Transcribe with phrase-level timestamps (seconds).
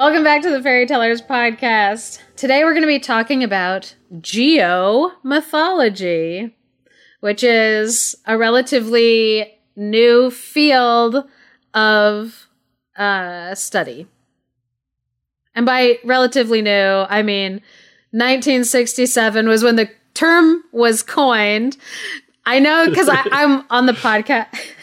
[0.00, 2.20] Welcome back to the Fairy Tellers podcast.
[2.34, 6.54] Today we're going to be talking about geomythology,
[7.20, 11.28] which is a relatively new field
[11.74, 12.48] of
[12.96, 14.06] uh, study.
[15.54, 17.60] And by relatively new, I mean
[18.12, 21.76] 1967 was when the term was coined.
[22.46, 24.46] I know because I'm on the podcast.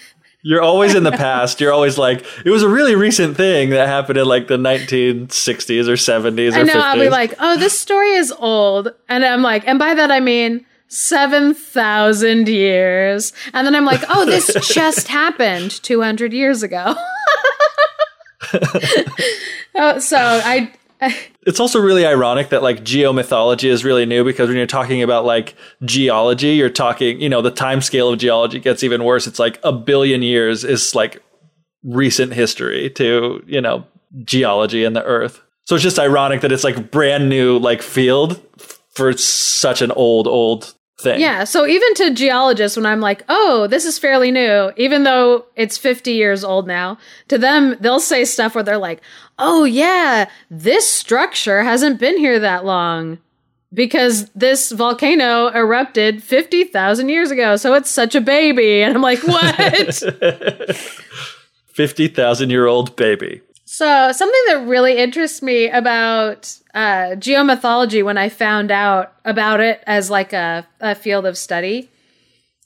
[0.47, 1.59] You're always in the past.
[1.59, 5.89] You're always like, it was a really recent thing that happened in like the 1960s
[5.89, 6.71] or 70s or I know.
[6.71, 6.81] 50s.
[6.81, 8.93] I'll be like, oh, this story is old.
[9.09, 13.33] And I'm like, and by that I mean 7,000 years.
[13.53, 16.95] And then I'm like, oh, this just happened 200 years ago.
[19.75, 20.71] oh, so I.
[21.45, 25.25] it's also really ironic that like geomythology is really new because when you're talking about
[25.25, 29.27] like geology, you're talking, you know, the time scale of geology gets even worse.
[29.27, 31.21] It's like a billion years is like
[31.83, 33.85] recent history to, you know,
[34.23, 35.41] geology and the earth.
[35.65, 38.41] So it's just ironic that it's like brand new like field
[38.91, 41.19] for such an old, old thing.
[41.19, 41.43] Yeah.
[41.43, 45.77] So even to geologists, when I'm like, oh, this is fairly new, even though it's
[45.77, 49.01] 50 years old now, to them, they'll say stuff where they're like,
[49.39, 53.19] oh, yeah, this structure hasn't been here that long
[53.73, 57.55] because this volcano erupted 50,000 years ago.
[57.57, 58.81] So it's such a baby.
[58.87, 60.03] And I'm like, what?
[61.67, 63.41] 50,000 year old baby.
[63.69, 69.83] So, something that really interests me about uh, geomythology when I found out about it
[69.87, 71.89] as like a, a field of study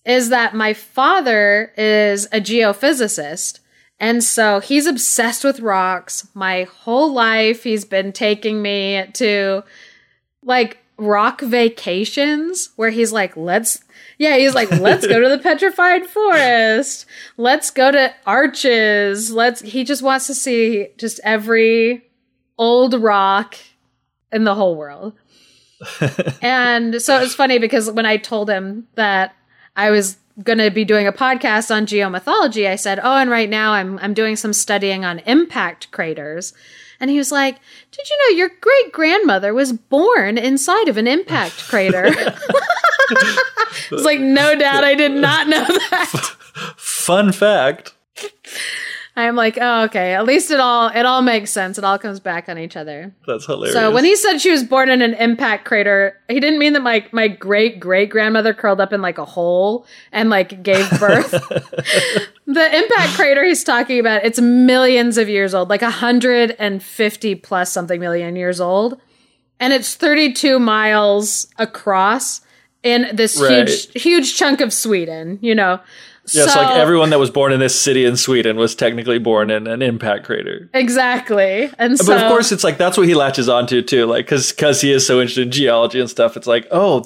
[0.05, 3.59] is that my father is a geophysicist.
[4.01, 6.27] And so he's obsessed with rocks.
[6.33, 9.63] My whole life, he's been taking me to
[10.43, 13.81] like rock vacations where he's like, let's
[14.17, 17.05] yeah, he's like, let's go to the petrified forest.
[17.37, 19.31] Let's go to arches.
[19.31, 22.03] Let's he just wants to see just every
[22.57, 23.55] old rock
[24.31, 25.13] in the whole world.
[26.41, 29.35] and so it's funny because when I told him that
[29.75, 33.49] I was going to be doing a podcast on geomythology, I said, "Oh, and right
[33.49, 36.53] now I'm I'm doing some studying on impact craters."
[37.01, 37.55] And he was like,
[37.91, 42.05] Did you know your great grandmother was born inside of an impact crater?
[43.91, 46.35] it's like, No doubt I did not know that.
[46.77, 47.95] Fun fact.
[49.15, 50.13] I'm like, oh, okay.
[50.13, 51.77] At least it all it all makes sense.
[51.77, 53.13] It all comes back on each other.
[53.27, 53.73] That's hilarious.
[53.73, 56.81] So when he said she was born in an impact crater, he didn't mean that
[56.81, 61.31] my my great great grandmother curled up in like a hole and like gave birth.
[61.31, 67.99] the impact crater he's talking about, it's millions of years old, like 150 plus something
[67.99, 68.99] million years old.
[69.59, 72.41] And it's 32 miles across
[72.81, 73.67] in this right.
[73.67, 75.81] huge huge chunk of Sweden, you know.
[76.31, 79.49] Yeah, so, like everyone that was born in this city in Sweden was technically born
[79.49, 80.69] in an impact crater.
[80.73, 84.25] Exactly, and but so, of course, it's like that's what he latches onto too, like
[84.25, 86.37] because because he is so interested in geology and stuff.
[86.37, 87.05] It's like, oh,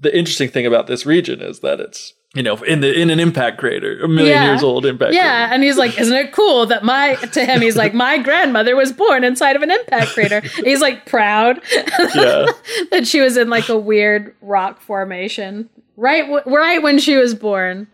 [0.00, 3.20] the interesting thing about this region is that it's you know in the in an
[3.20, 4.50] impact crater, a million yeah.
[4.50, 5.12] years old impact.
[5.12, 5.24] Crater.
[5.24, 5.54] Yeah, crater.
[5.54, 8.92] and he's like, isn't it cool that my to him he's like my grandmother was
[8.92, 10.40] born inside of an impact crater.
[10.64, 11.60] he's like proud
[12.14, 12.46] yeah.
[12.90, 17.34] that she was in like a weird rock formation right w- right when she was
[17.34, 17.86] born.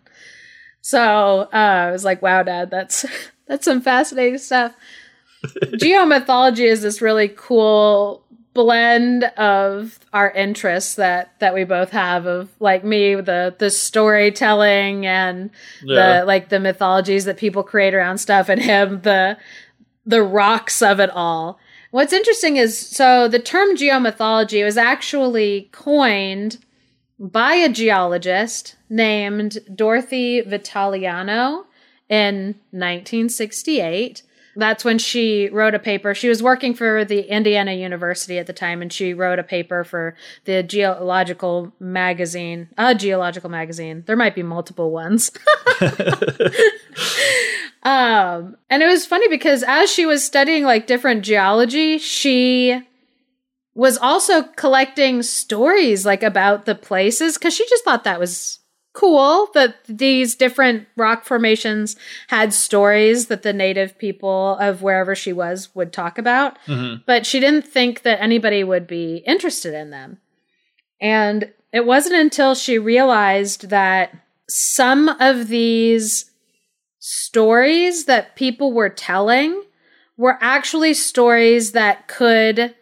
[0.83, 3.07] So uh, I was like, wow, dad, that's
[3.47, 4.75] that's some fascinating stuff.
[5.45, 8.23] Geomythology is this really cool
[8.55, 15.07] blend of our interests that that we both have of like me the the storytelling
[15.07, 15.51] and
[15.83, 16.21] yeah.
[16.21, 19.39] the like the mythologies that people create around stuff and him the
[20.05, 21.59] the rocks of it all
[21.93, 26.59] what's interesting is so the term geomythology was actually coined
[27.23, 31.67] by a geologist named Dorothy Vitaliano
[32.09, 34.23] in 1968.
[34.57, 36.15] That's when she wrote a paper.
[36.15, 39.85] She was working for the Indiana University at the time, and she wrote a paper
[39.85, 40.15] for
[40.45, 44.03] the geological magazine, a geological magazine.
[44.07, 45.31] There might be multiple ones.
[47.83, 52.83] um, and it was funny because as she was studying like different geology, she
[53.75, 58.59] was also collecting stories like about the places because she just thought that was
[58.93, 61.97] cool that these different rock formations
[62.29, 67.01] had stories that the native people of wherever she was would talk about, mm-hmm.
[67.07, 70.19] but she didn't think that anybody would be interested in them.
[71.01, 74.15] And it wasn't until she realized that
[74.49, 76.31] some of these
[76.99, 79.63] stories that people were telling
[80.19, 82.75] were actually stories that could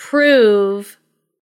[0.00, 0.98] prove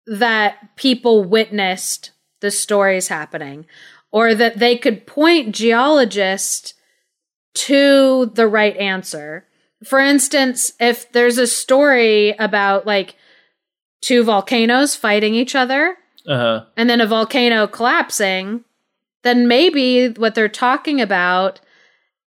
[0.06, 3.66] that people witnessed the stories happening
[4.12, 6.74] or that they could point geologists
[7.54, 9.44] to the right answer.
[9.84, 13.16] For instance, if there's a story about like
[14.00, 15.96] two volcanoes fighting each other
[16.28, 16.64] uh-huh.
[16.76, 18.64] and then a volcano collapsing,
[19.24, 21.60] then maybe what they're talking about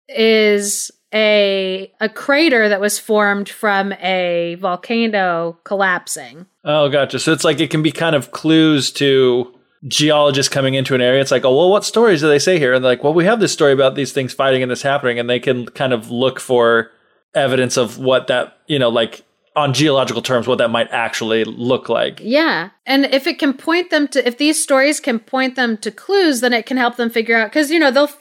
[0.09, 6.45] is a a crater that was formed from a volcano collapsing.
[6.63, 7.19] Oh, gotcha.
[7.19, 9.53] So it's like it can be kind of clues to
[9.87, 11.21] geologists coming into an area.
[11.21, 12.73] It's like, oh, well, what stories do they say here?
[12.73, 15.19] And they're like, well, we have this story about these things fighting and this happening,
[15.19, 16.91] and they can kind of look for
[17.33, 19.23] evidence of what that you know, like
[19.55, 22.19] on geological terms, what that might actually look like.
[22.21, 25.89] Yeah, and if it can point them to, if these stories can point them to
[25.89, 28.11] clues, then it can help them figure out because you know they'll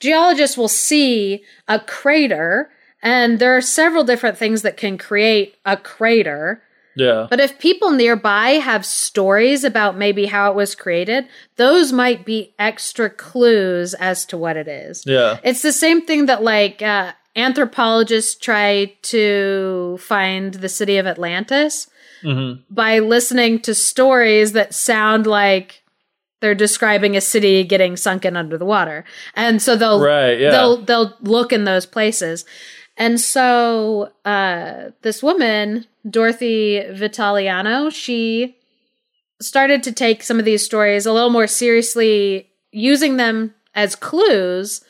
[0.00, 2.70] geologists will see a crater,
[3.02, 6.62] and there are several different things that can create a crater.
[6.96, 7.26] Yeah.
[7.28, 11.26] But if people nearby have stories about maybe how it was created,
[11.56, 15.04] those might be extra clues as to what it is.
[15.06, 15.38] Yeah.
[15.44, 21.88] It's the same thing that like uh, anthropologists try to find the city of Atlantis
[22.22, 22.62] mm-hmm.
[22.70, 25.82] by listening to stories that sound like
[26.40, 29.04] they're describing a city getting sunken under the water.
[29.34, 30.50] And so they'll right, yeah.
[30.50, 32.44] they'll they'll look in those places.
[32.96, 38.56] And so uh, this woman, Dorothy Vitaliano, she
[39.40, 44.82] started to take some of these stories a little more seriously, using them as clues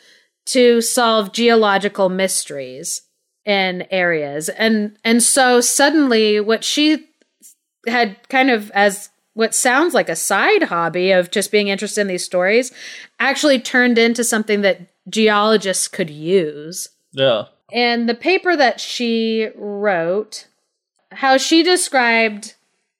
[0.47, 3.03] to solve geological mysteries
[3.45, 4.49] in areas.
[4.51, 7.09] And and so suddenly what she
[7.87, 12.07] had kind of as what sounds like a side hobby of just being interested in
[12.07, 12.73] these stories
[13.21, 14.81] actually turned into something that
[15.11, 16.89] geologists could use.
[17.13, 17.45] Yeah.
[17.71, 20.47] And the paper that she wrote,
[21.13, 22.55] how she described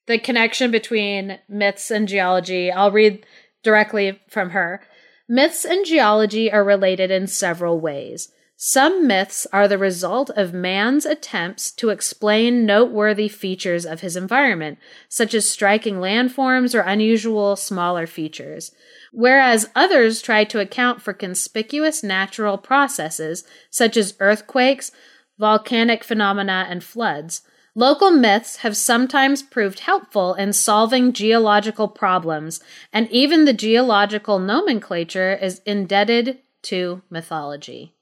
[0.05, 3.25] the connection between myths and geology, I'll read
[3.63, 4.83] directly from her.
[5.27, 8.31] Myths and geology are related in several ways.
[8.59, 14.79] Some myths are the result of man's attempts to explain noteworthy features of his environment,
[15.11, 18.73] such as striking landforms or unusual smaller features,
[19.13, 24.91] whereas others try to account for conspicuous natural processes, such as earthquakes,
[25.39, 27.43] volcanic phenomena, and floods.
[27.75, 35.35] Local myths have sometimes proved helpful in solving geological problems, and even the geological nomenclature
[35.35, 37.96] is indebted to mythology.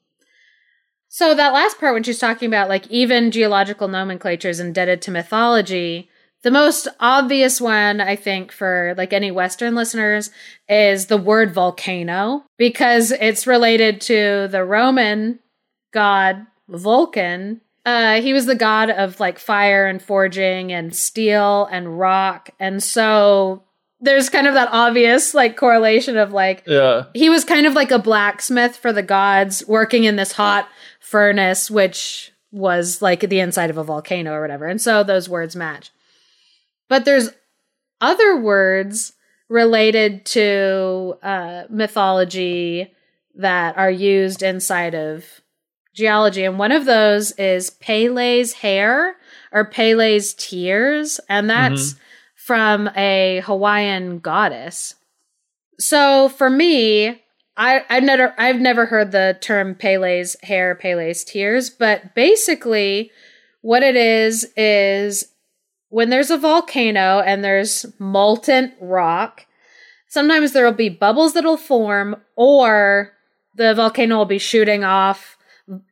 [1.15, 5.11] So that last part when she's talking about like even geological nomenclature is indebted to
[5.11, 6.09] mythology,
[6.43, 10.29] the most obvious one I think for like any western listeners
[10.67, 15.39] is the word volcano because it's related to the Roman
[15.93, 17.61] god Vulcan.
[17.85, 22.49] Uh, he was the god of like fire and forging and steel and rock.
[22.59, 23.63] And so
[24.05, 27.05] there's kind of that obvious like correlation of like yeah.
[27.13, 30.69] he was kind of like a blacksmith for the gods working in this hot
[30.99, 34.65] furnace, which was like the inside of a volcano or whatever.
[34.65, 35.91] And so those words match.
[36.87, 37.29] But there's
[37.99, 39.13] other words
[39.49, 42.91] related to uh, mythology
[43.35, 45.25] that are used inside of
[45.93, 46.43] geology.
[46.43, 49.15] And one of those is Pele's hair
[49.51, 51.19] or Pele's tears.
[51.29, 51.99] And that's mm-hmm.
[52.45, 54.93] From a Hawaiian goddess.
[55.79, 57.23] So for me,
[57.57, 63.09] I, I've never I've never heard the term Pele's hair, Pele's tears, but basically
[63.61, 65.25] what it is is
[65.89, 69.47] when there's a volcano and there's molten rock,
[70.07, 73.11] sometimes there will be bubbles that'll form or
[73.55, 75.35] the volcano will be shooting off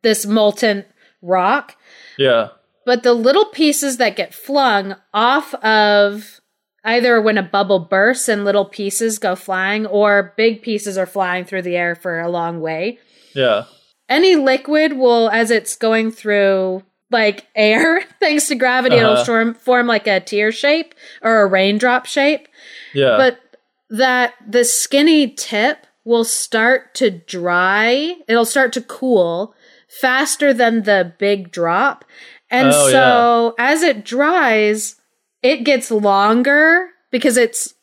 [0.04, 0.84] this molten
[1.20, 1.76] rock.
[2.16, 2.50] Yeah.
[2.86, 6.40] But the little pieces that get flung off of
[6.84, 11.44] either when a bubble bursts and little pieces go flying or big pieces are flying
[11.44, 12.98] through the air for a long way.
[13.34, 13.64] Yeah.
[14.08, 19.12] Any liquid will, as it's going through like air, thanks to gravity, uh-huh.
[19.12, 22.48] it'll form, form like a tear shape or a raindrop shape.
[22.92, 23.16] Yeah.
[23.16, 23.40] But
[23.90, 29.54] that the skinny tip will start to dry, it'll start to cool
[29.88, 32.04] faster than the big drop.
[32.50, 33.72] And oh, so yeah.
[33.72, 34.96] as it dries,
[35.44, 37.74] it gets longer because it's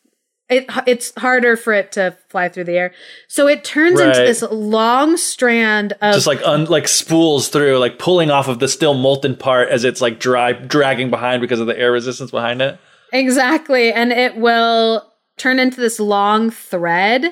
[0.50, 2.92] it it's harder for it to fly through the air.
[3.28, 4.08] So it turns Right.
[4.08, 8.58] into this long strand of Just like un, like spools through, like pulling off of
[8.58, 12.30] the still molten part as it's like dry, dragging behind because of the air resistance
[12.30, 12.78] behind it.
[13.14, 13.92] Exactly.
[13.92, 17.24] And it will turn into this long thread.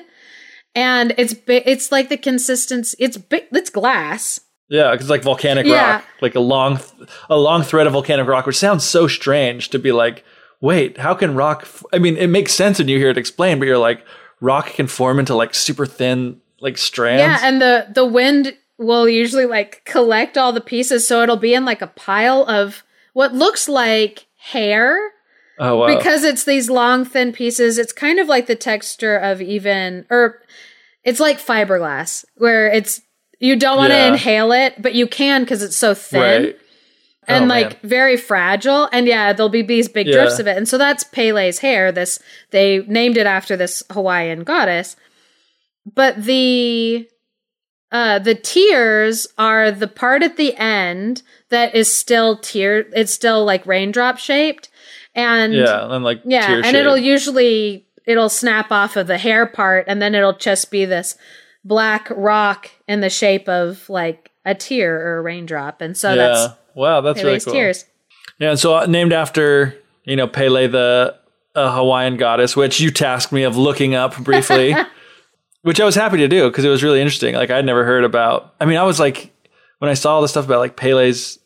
[0.73, 4.39] And it's it's like the consistency it's big it's glass.
[4.71, 5.95] Yeah, because it's like volcanic Yeah.
[5.95, 6.79] rock, like a long,
[7.29, 10.23] a long thread of volcanic rock, which sounds so strange to be like,
[10.61, 11.63] wait, how can rock?
[11.63, 11.83] F-?
[11.91, 14.03] I mean, it makes sense when you hear it explained, but you're like,
[14.39, 17.19] rock can form into like super thin, like strands.
[17.19, 21.53] Yeah, and the the wind will usually like collect all the pieces so it'll be
[21.53, 24.97] in like a pile of what looks like hair
[25.59, 27.77] oh wow, because it's these long thin pieces.
[27.77, 30.41] It's kind of like the texture of even or
[31.03, 33.01] it's like fiberglass where it's
[33.41, 34.07] you don't want to Yeah.
[34.13, 36.21] inhale it, but you can because it's so thin.
[36.43, 36.57] right.
[37.27, 37.77] and Oh, like man.
[37.83, 40.13] very fragile and yeah there'll be these big Yeah.
[40.13, 42.17] drifts of it and so that's pele's hair this
[42.49, 44.95] they named it after this hawaiian goddess
[45.93, 47.07] but the
[47.91, 53.45] uh the tears are the part at the end that is still tear it's still
[53.45, 54.69] like raindrop shaped
[55.13, 59.85] and yeah, and like yeah and it'll usually it'll snap off of the hair part
[59.87, 61.15] and then it'll just be this
[61.63, 66.15] black rock in the shape of like a tear or a raindrop and so yeah.
[66.15, 67.53] that's wow, that's really cool.
[67.53, 67.85] tears
[68.39, 71.15] Yeah, and so uh, named after you know Pele, the
[71.55, 74.75] uh, Hawaiian goddess, which you tasked me of looking up briefly,
[75.61, 77.35] which I was happy to do because it was really interesting.
[77.35, 78.55] Like I'd never heard about.
[78.59, 79.31] I mean, I was like
[79.79, 81.39] when I saw all the stuff about like Pele's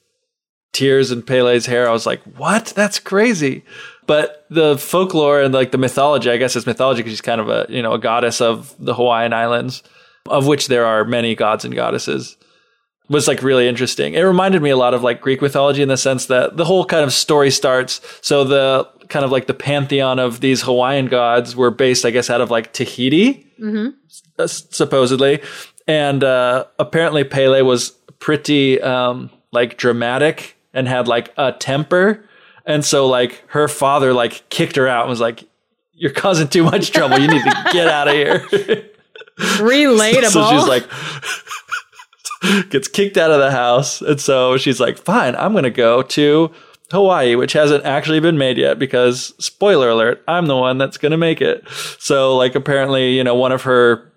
[0.74, 2.74] tears and Pele's hair, I was like, what?
[2.76, 3.64] That's crazy.
[4.08, 7.50] But the folklore and like the mythology, I guess it's mythology because she's kind of
[7.50, 9.84] a you know a goddess of the Hawaiian Islands,
[10.28, 12.38] of which there are many gods and goddesses
[13.10, 14.14] was like really interesting.
[14.16, 16.86] It reminded me a lot of like Greek mythology in the sense that the whole
[16.86, 18.02] kind of story starts.
[18.22, 22.30] So the kind of like the pantheon of these Hawaiian gods were based, I guess,
[22.30, 23.46] out of like Tahiti,
[24.40, 25.42] uh, supposedly,
[25.88, 32.26] and uh, apparently Pele was pretty um, like dramatic and had like a temper,
[32.66, 35.44] and so like her father like kicked her out and was like,
[35.94, 37.20] "You're causing too much trouble.
[37.20, 38.90] You need to get out of here."
[39.40, 40.32] relatable.
[40.32, 40.88] So she's like,
[42.70, 44.02] gets kicked out of the house.
[44.02, 46.52] And so she's like, fine, I'm going to go to
[46.92, 51.12] Hawaii, which hasn't actually been made yet because, spoiler alert, I'm the one that's going
[51.12, 51.68] to make it.
[52.00, 54.12] So, like, apparently, you know, one of her,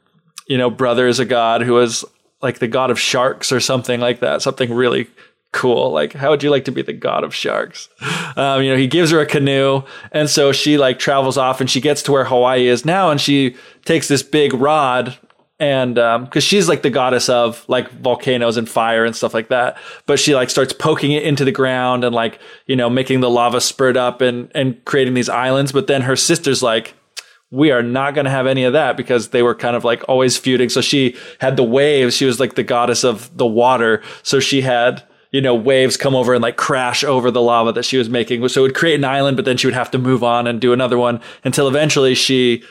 [0.47, 2.05] you know, brothers, a god who was
[2.43, 5.09] like the god of sharks or something like that, something really
[5.53, 5.93] cool.
[5.93, 7.89] Like, how would you like to be the god of sharks?
[8.37, 9.83] Um, you know, he gives her a canoe.
[10.13, 13.21] And so she like travels off and she gets to where Hawaii is now and
[13.21, 15.17] she takes this big rod
[15.61, 19.49] and um because she's like the goddess of like volcanoes and fire and stuff like
[19.49, 19.77] that
[20.07, 23.31] but she like starts poking it into the ground and like you know making the
[23.31, 26.95] lava spurt up and and creating these islands but then her sister's like
[27.51, 30.07] we are not going to have any of that because they were kind of like
[30.09, 34.03] always feuding so she had the waves she was like the goddess of the water
[34.23, 37.85] so she had you know waves come over and like crash over the lava that
[37.85, 39.99] she was making so it would create an island but then she would have to
[39.99, 42.63] move on and do another one until eventually she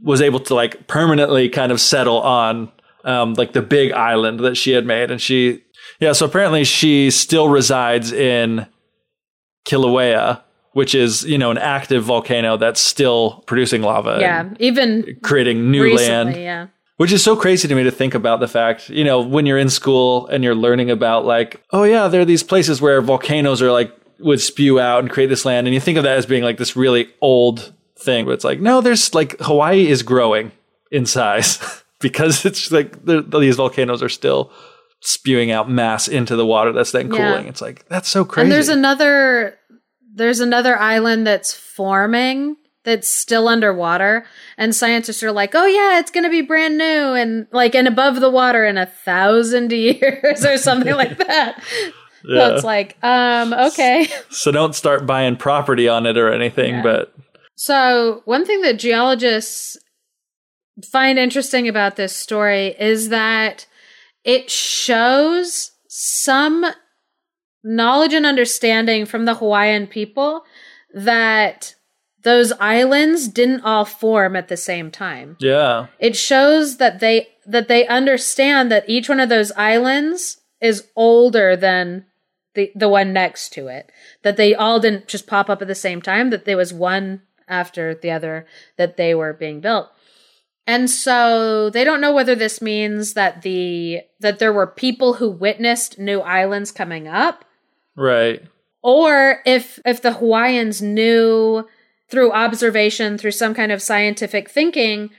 [0.00, 2.70] was able to like permanently kind of settle on
[3.04, 5.10] um, like the big island that she had made.
[5.10, 5.62] And she,
[6.00, 8.66] yeah, so apparently she still resides in
[9.66, 10.42] Kilauea,
[10.72, 15.84] which is, you know, an active volcano that's still producing lava yeah, even creating new
[15.84, 16.36] recently, land.
[16.36, 16.66] yeah.
[16.96, 19.58] Which is so crazy to me to think about the fact, you know, when you're
[19.58, 23.60] in school and you're learning about like, oh yeah, there are these places where volcanoes
[23.60, 26.24] are like would spew out and create this land, and you think of that as
[26.24, 30.52] being like this really old thing, but it's like no, there's like Hawaii is growing
[30.90, 34.50] in size because it's like the, these volcanoes are still
[35.00, 37.16] spewing out mass into the water that's then Yeah.
[37.32, 37.46] cooling.
[37.46, 38.46] It's like that's so crazy.
[38.46, 39.58] And there's another
[40.14, 44.24] there's another island that's forming that's still underwater
[44.56, 47.86] and scientists are like, "Oh yeah, it's going to be brand new and like and
[47.86, 51.62] above the water in a thousand years or something like that."
[52.24, 54.08] So it's like, um, okay.
[54.30, 56.82] so don't start buying property on it or anything, Yeah.
[56.82, 57.14] but
[57.54, 59.76] So, one thing that geologists
[60.90, 63.66] find interesting about this story is that
[64.24, 66.66] it shows some
[67.62, 70.42] knowledge and understanding from the Hawaiian people
[70.94, 71.74] that
[72.26, 75.36] those islands didn't all form at the same time.
[75.38, 75.86] yeah.
[75.98, 81.56] It shows that they that they understand that each one of those islands is older
[81.56, 82.04] than
[82.54, 83.90] the the one next to it.
[84.24, 87.22] That they all didn't just pop up at the same time, that there was one
[87.48, 88.44] after the other
[88.76, 89.88] that they were being built.
[90.66, 95.30] And so they don't know whether this means that the that there were people who
[95.30, 97.44] witnessed new islands coming up
[97.94, 98.42] Right.
[98.82, 101.68] or if if the Hawaiians knew
[102.08, 105.10] through observation, through some kind of scientific thinking,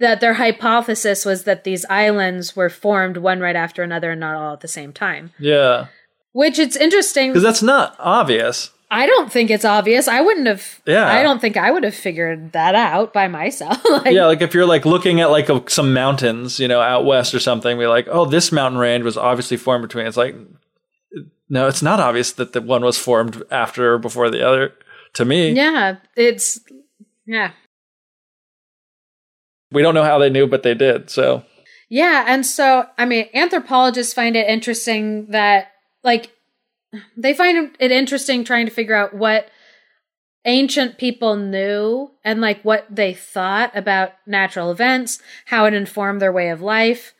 [0.00, 4.34] that their hypothesis was that these islands were formed one right after another and not
[4.34, 5.32] all at the same time.
[5.38, 5.86] Yeah.
[6.32, 8.70] Which it's interesting because that's not obvious.
[8.90, 10.08] I don't think it's obvious.
[10.08, 10.80] I wouldn't have.
[10.86, 11.10] Yeah.
[11.10, 13.80] I don't think I would have figured that out by myself.
[13.90, 17.04] like, yeah, like if you're like looking at like a, some mountains, you know, out
[17.04, 20.06] west or something, be like, oh, this mountain range was obviously formed between.
[20.06, 20.36] It's like,
[21.48, 24.74] no, it's not obvious that the one was formed after or before the other.
[25.14, 26.60] To me, yeah, it's
[27.26, 27.52] yeah.
[29.70, 31.10] We don't know how they knew, but they did.
[31.10, 31.44] So
[31.88, 36.30] yeah, and so I mean, anthropologists find it interesting that like
[37.16, 39.48] they find it interesting trying to figure out what
[40.44, 46.32] ancient people knew and like what they thought about natural events, how it informed their
[46.32, 47.14] way of life.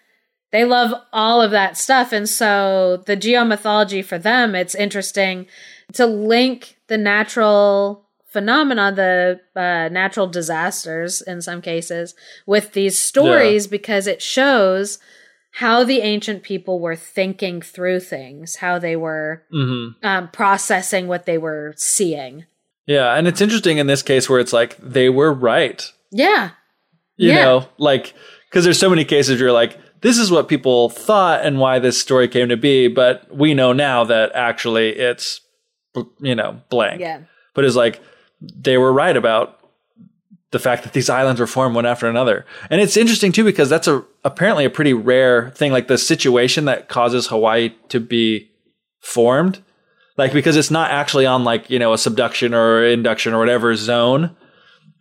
[0.53, 2.13] They love all of that stuff.
[2.13, 5.47] And so the geomythology for them, it's interesting
[5.95, 12.15] to link the natural phenomena, the uh, natural disasters in some cases,
[12.47, 13.71] with these stories yeah.
[13.71, 15.01] because it shows
[15.51, 20.07] how the ancient people were thinking through things, how they were mm-hmm.
[20.07, 22.45] um, processing what they were seeing.
[22.87, 25.91] Yeah, and it's interesting in this case where it's like they were right.
[26.13, 26.51] Yeah.
[27.17, 27.45] You yeah.
[27.45, 28.15] know, like
[28.49, 31.81] because there's so many cases where you're like, this is what people thought and why
[31.81, 35.41] this story came to be, but we know now that actually it's
[36.21, 37.01] you know blank.
[37.01, 37.21] Yeah.
[37.55, 38.01] But it's like
[38.41, 39.61] they were right about
[40.51, 42.47] the fact that these islands were formed one after another.
[42.71, 46.67] And it's interesting too because that's a apparently a pretty rare thing like the situation
[46.67, 48.51] that causes Hawaii to be
[49.01, 49.63] formed.
[50.17, 53.75] Like because it's not actually on like, you know, a subduction or induction or whatever
[53.75, 54.37] zone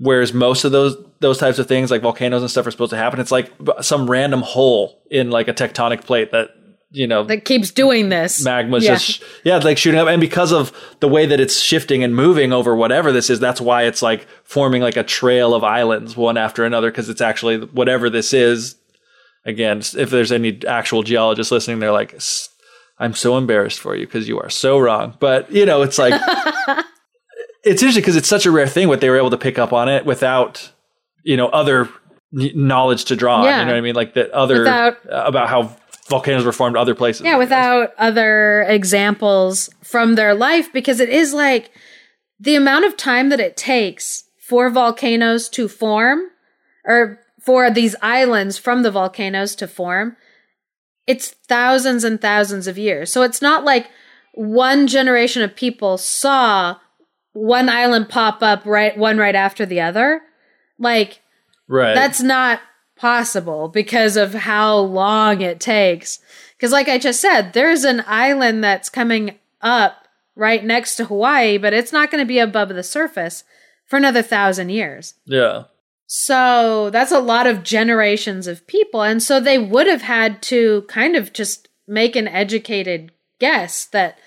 [0.04, 2.98] whereas most of those those types of things like volcanoes and stuff are supposed to
[2.98, 3.20] happen.
[3.20, 6.50] It's like some random hole in like a tectonic plate that
[6.94, 8.96] you know that keeps doing this magma's yeah.
[8.96, 12.54] just yeah like shooting up and because of the way that it's shifting and moving
[12.54, 16.38] over whatever this is that's why it's like forming like a trail of islands one
[16.38, 18.76] after another because it's actually whatever this is
[19.44, 22.18] again if there's any actual geologists listening they're like
[23.00, 26.14] i'm so embarrassed for you because you are so wrong but you know it's like
[27.64, 29.74] it's interesting because it's such a rare thing what they were able to pick up
[29.74, 30.72] on it without
[31.24, 31.90] you know other
[32.32, 33.60] knowledge to draw yeah.
[33.60, 35.76] you know what i mean like that other without, uh, about how
[36.10, 37.24] volcanoes were formed other places.
[37.24, 41.72] Yeah, without other examples from their life, because it is like
[42.40, 46.22] the amount of time that it takes for volcanoes to form,
[46.86, 50.18] or for these islands from the volcanoes to form,
[51.08, 53.12] it's thousands and thousands of years.
[53.12, 53.90] So it's not like
[54.34, 56.78] one generation of people saw
[57.34, 60.22] one island pop up right one right after the other.
[60.80, 61.22] Like
[61.68, 61.94] right.
[61.94, 62.60] that's not
[63.04, 66.20] possible because of how long it takes.
[66.56, 71.58] Because, like I just said, there's an island that's coming up right next to Hawaii,
[71.58, 73.44] but it's not going to be above the surface
[73.88, 75.16] for another thousand years.
[75.26, 75.66] Yeah.
[76.08, 79.02] So that's a lot of generations of people.
[79.02, 84.18] And so they would have had to kind of just make an educated guess that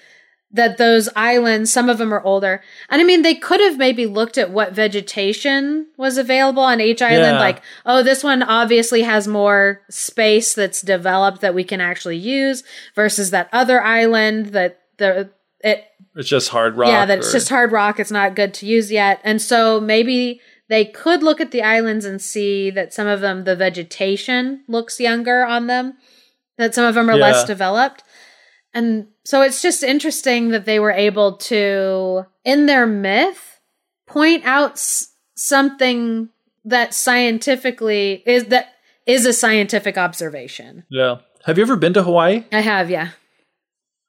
[0.52, 2.62] that those islands, some of them are older.
[2.88, 7.02] And I mean, they could have maybe looked at what vegetation was available on each
[7.02, 7.34] island.
[7.34, 7.40] Yeah.
[7.40, 12.62] Like, oh, this one obviously has more space that's developed that we can actually use
[12.94, 15.30] versus that other island that the,
[15.60, 16.88] it, it's just hard rock.
[16.88, 17.20] Yeah, that or...
[17.20, 17.98] it's just hard rock.
[18.00, 19.20] It's not good to use yet.
[19.24, 23.44] And so maybe they could look at the islands and see that some of them,
[23.44, 25.94] the vegetation looks younger on them,
[26.56, 27.24] that some of them are yeah.
[27.24, 28.02] less developed.
[28.76, 33.58] And so it's just interesting that they were able to, in their myth,
[34.06, 36.28] point out s- something
[36.66, 38.74] that scientifically is that
[39.06, 40.84] is a scientific observation.
[40.90, 41.20] Yeah.
[41.46, 42.44] Have you ever been to Hawaii?
[42.52, 43.12] I have, yeah.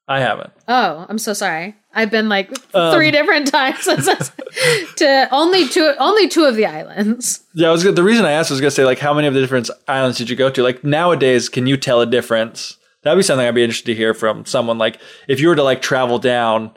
[0.06, 0.52] I haven't.
[0.66, 1.74] Oh, I'm so sorry.
[1.94, 3.84] I've been like um, three different times
[4.96, 7.44] to only two only two of the islands.
[7.54, 9.40] Yeah, I was the reason I asked was gonna say like how many of the
[9.40, 10.62] different islands did you go to?
[10.62, 12.77] Like nowadays, can you tell a difference
[13.08, 14.78] That'd be something I'd be interested to hear from someone.
[14.78, 16.72] Like, if you were to like travel down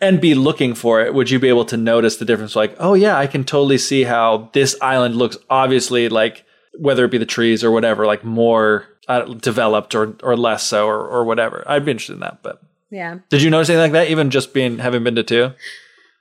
[0.00, 2.56] and be looking for it, would you be able to notice the difference?
[2.56, 6.44] Like, oh yeah, I can totally see how this island looks obviously like
[6.78, 10.86] whether it be the trees or whatever, like more uh, developed or or less so
[10.86, 11.64] or or whatever.
[11.66, 12.42] I'd be interested in that.
[12.42, 14.10] But yeah, did you notice anything like that?
[14.10, 15.52] Even just being having been to two,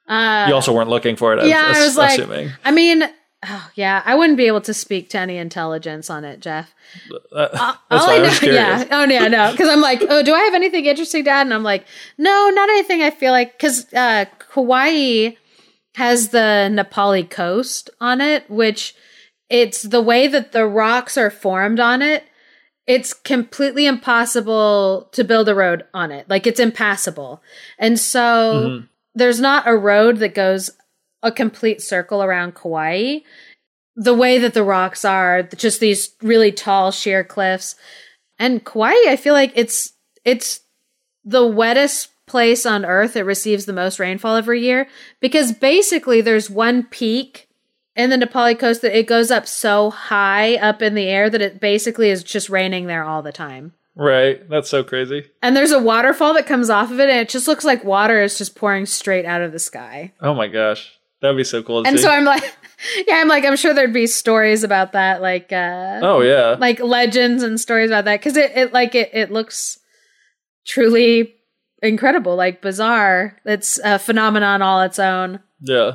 [0.08, 1.46] uh, you also weren't looking for it.
[1.48, 2.48] Yeah, I was, I was assuming.
[2.48, 3.04] like, I mean,
[3.48, 6.74] oh, yeah, I wouldn't be able to speak to any intelligence on it, Geoff.
[7.32, 8.86] Uh, uh that's why I, was Yeah.
[8.92, 9.52] Oh yeah, no.
[9.52, 11.48] Because I'm like, oh, do I have anything interesting, Dad?
[11.48, 11.86] And I'm like,
[12.18, 13.02] no, not anything.
[13.02, 15.38] I feel like because uh, Hawaii
[15.96, 18.96] has the Na Pali coast on it, which
[19.50, 22.24] it's the way that the rocks are formed on it.
[22.88, 26.30] It's completely impossible to build a road on it.
[26.30, 27.42] Like it's impassable,
[27.80, 28.86] and so mm-hmm.
[29.16, 30.70] there's not a road that goes
[31.26, 33.20] a complete circle around Kauai.
[33.98, 37.76] The way that the rocks are, just these really tall sheer cliffs.
[38.38, 40.62] And Kauai, I feel like it's it's
[41.24, 44.88] the wettest place on earth it receives the most rainfall every year
[45.20, 47.48] because basically there's one peak
[47.96, 51.30] in the Na Pali coast that it goes up so high up in the air
[51.30, 53.74] that it basically is just raining there all the time.
[53.96, 54.48] Right.
[54.50, 55.30] That's so crazy.
[55.42, 58.22] And there's a waterfall that comes off of it and it just looks like water
[58.22, 60.12] is just pouring straight out of the sky.
[60.20, 60.92] Oh my gosh.
[61.26, 61.86] That'd be so cool.
[61.86, 62.04] and see.
[62.04, 62.44] so I'm like,
[63.08, 66.80] yeah, I'm like, I'm sure there'd be stories about that, like, uh, oh yeah, like
[66.80, 69.80] legends and stories about that, because it, it, like, it, it looks
[70.68, 71.36] truly
[71.82, 73.38] incredible, like bizarre.
[73.44, 75.40] It's a phenomenon all its own.
[75.62, 75.94] Yeah.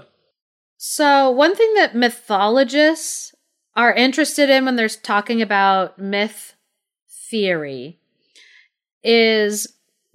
[0.78, 3.34] So one thing that mythologists
[3.76, 6.54] are interested in when they're talking about myth
[7.30, 8.00] theory
[9.04, 9.68] is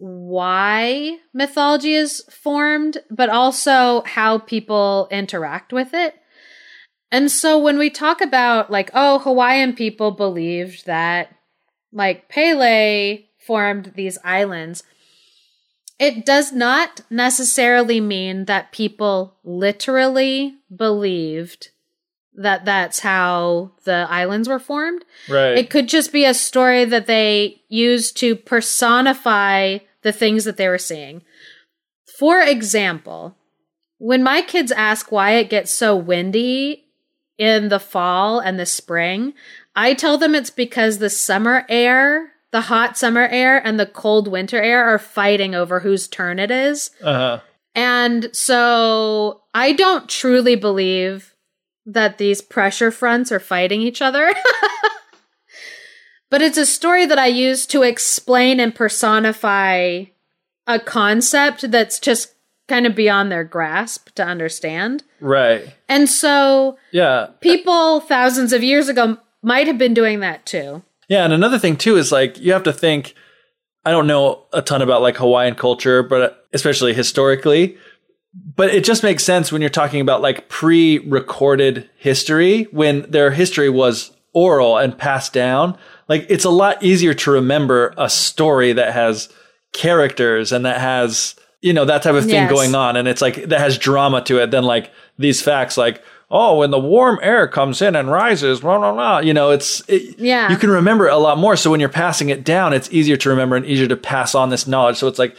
[0.06, 6.14] why mythology is formed, but also how people interact with it.
[7.12, 11.30] And so when we talk about like, oh, Hawaiian people believed that
[11.92, 14.84] like Pele formed these islands,
[15.98, 21.70] it does not necessarily mean that people literally believed
[22.36, 25.04] that that's how the islands were formed.
[25.28, 25.58] Right.
[25.58, 30.68] It could just be a story that they used to personify the things that they
[30.70, 31.24] were seeing.
[32.20, 33.36] For example,
[33.98, 36.86] when my kids ask why it gets so windy
[37.40, 39.34] in the fall and the spring,
[39.76, 44.28] I tell them it's because the summer air, the hot summer air and the cold
[44.28, 46.92] winter air are fighting over whose turn it is.
[47.02, 47.40] Uh-huh.
[47.74, 51.34] And so I don't truly believe
[51.88, 54.32] that these pressure fronts are fighting each other.
[56.30, 60.06] but it's a story that I use to explain and personify
[60.68, 62.34] a concept that's just
[62.68, 65.04] kind of beyond their grasp to understand.
[65.20, 65.74] Right.
[65.88, 67.28] And so Yeah.
[67.42, 70.82] people thousands of years ago might have been doing that too.
[71.08, 73.14] Yeah, and another thing too is like you have to think
[73.88, 77.78] I don't know a ton about like Hawaiian culture, but uh, especially historically,
[78.34, 83.70] but it just makes sense when you're talking about like pre-recorded history when their history
[83.70, 85.78] was oral and passed down.
[86.08, 89.30] Like it's a lot easier to remember a story that has
[89.74, 92.52] characters and that has you know that type of thing Yes.
[92.52, 96.02] going on and it's like that has drama to it than like these facts like
[96.32, 99.82] oh when the warm air comes in and rises blah blah blah you know it's
[99.90, 100.50] it, Yeah.
[100.50, 103.30] you can remember a lot more so when you're passing it down it's easier to
[103.30, 105.36] remember and easier to pass on this knowledge so it's like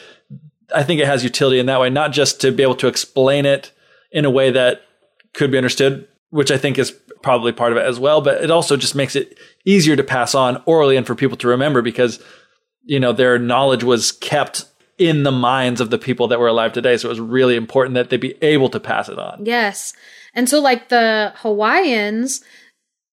[0.74, 3.46] I think it has utility in that way, not just to be able to explain
[3.46, 3.70] it
[4.10, 4.82] in a way that
[5.32, 6.92] could be understood, which I think is
[7.26, 10.32] probably part of it as well, but it also just makes it easier to pass
[10.32, 12.22] on orally and for people to remember because,
[12.84, 14.64] you know, their knowledge was kept
[14.96, 16.96] in the minds of the people that were alive today.
[16.96, 19.44] So it was really important that they be able to pass it on.
[19.44, 19.92] Yes.
[20.34, 22.44] And so, like the Hawaiians,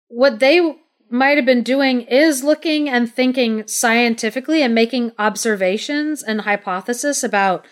[0.09, 0.61] what they
[1.09, 7.65] might have been doing is looking and thinking scientifically and making observations and hypothesis about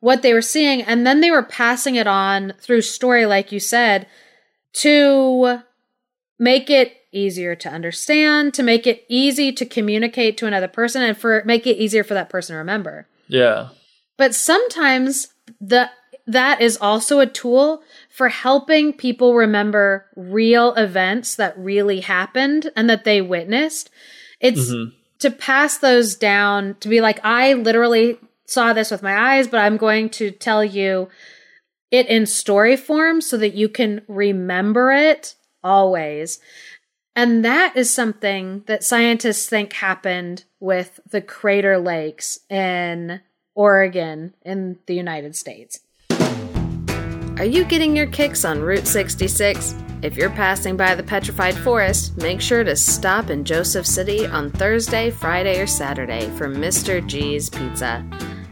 [0.00, 0.82] what they were seeing.
[0.82, 4.08] And then they were passing it on through story, like you said,
[4.72, 5.62] to
[6.44, 11.16] make it easier to understand, to make it easy to communicate to another person, and
[11.16, 13.08] for make it easier for that person to remember.
[13.28, 13.70] Yeah.
[14.18, 15.28] But sometimes
[15.60, 15.90] the
[16.26, 22.88] that is also a tool for helping people remember real events that really happened and
[22.88, 23.90] that they witnessed.
[24.40, 24.94] It's mm-hmm.
[25.20, 29.60] to pass those down to be like I literally saw this with my eyes, but
[29.60, 31.08] I'm going to tell you
[31.90, 36.38] it in story form so that you can remember it always.
[37.16, 43.20] And that is something that scientists think happened with the crater lakes in
[43.54, 45.80] Oregon in the United States.
[47.38, 49.74] Are you getting your kicks on Route 66?
[50.02, 54.50] If you're passing by the Petrified Forest, make sure to stop in Joseph City on
[54.50, 57.04] Thursday, Friday, or Saturday for Mr.
[57.06, 58.04] G's Pizza.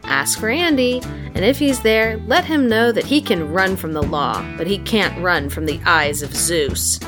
[0.05, 3.93] Ask for Andy, and if he's there, let him know that he can run from
[3.93, 6.99] the law, but he can't run from the eyes of Zeus.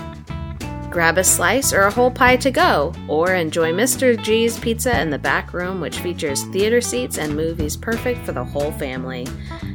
[0.90, 4.22] Grab a slice or a whole pie to go, or enjoy Mr.
[4.24, 8.44] G's Pizza in the back room, which features theater seats and movies perfect for the
[8.44, 9.26] whole family.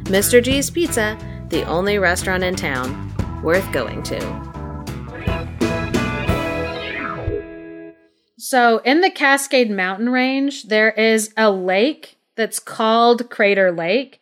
[0.05, 0.43] Mr.
[0.43, 1.19] G's Pizza,
[1.51, 4.51] the only restaurant in town worth going to.
[8.39, 14.21] So, in the Cascade Mountain Range, there is a lake that's called Crater Lake.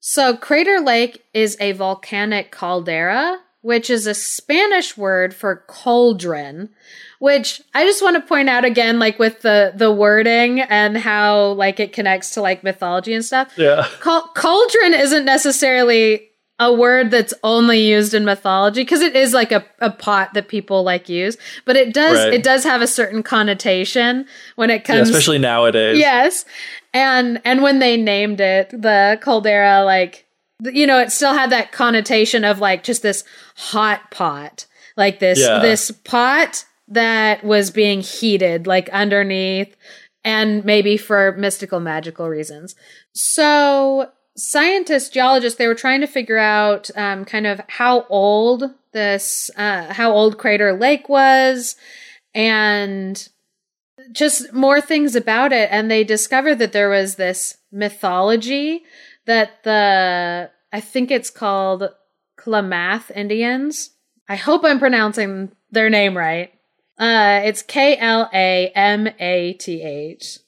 [0.00, 6.68] So, Crater Lake is a volcanic caldera, which is a Spanish word for cauldron,
[7.18, 11.52] which I just want to point out again, like with the the wording and how
[11.52, 13.52] like it connects to like mythology and stuff.
[13.56, 13.88] Yeah.
[14.00, 16.27] Cauldron isn't necessarily
[16.60, 20.48] a word that's only used in mythology because it is like a, a pot that
[20.48, 22.34] people like use but it does right.
[22.34, 26.44] it does have a certain connotation when it comes yeah, especially nowadays yes
[26.92, 30.26] and and when they named it the caldera like
[30.64, 33.24] you know it still had that connotation of like just this
[33.56, 34.66] hot pot
[34.96, 35.60] like this yeah.
[35.60, 39.76] this pot that was being heated like underneath
[40.24, 42.74] and maybe for mystical magical reasons
[43.12, 49.50] so scientists, geologists, they were trying to figure out um, kind of how old this,
[49.56, 51.76] uh, how old Crater Lake was,
[52.34, 53.28] and
[54.12, 55.68] just more things about it.
[55.72, 58.84] And they discovered that there was this mythology
[59.26, 61.90] that the, I think it's called
[62.36, 63.90] Klamath Indians.
[64.28, 66.52] I hope I'm pronouncing their name right.
[66.98, 70.38] Uh, it's K L A M A T H.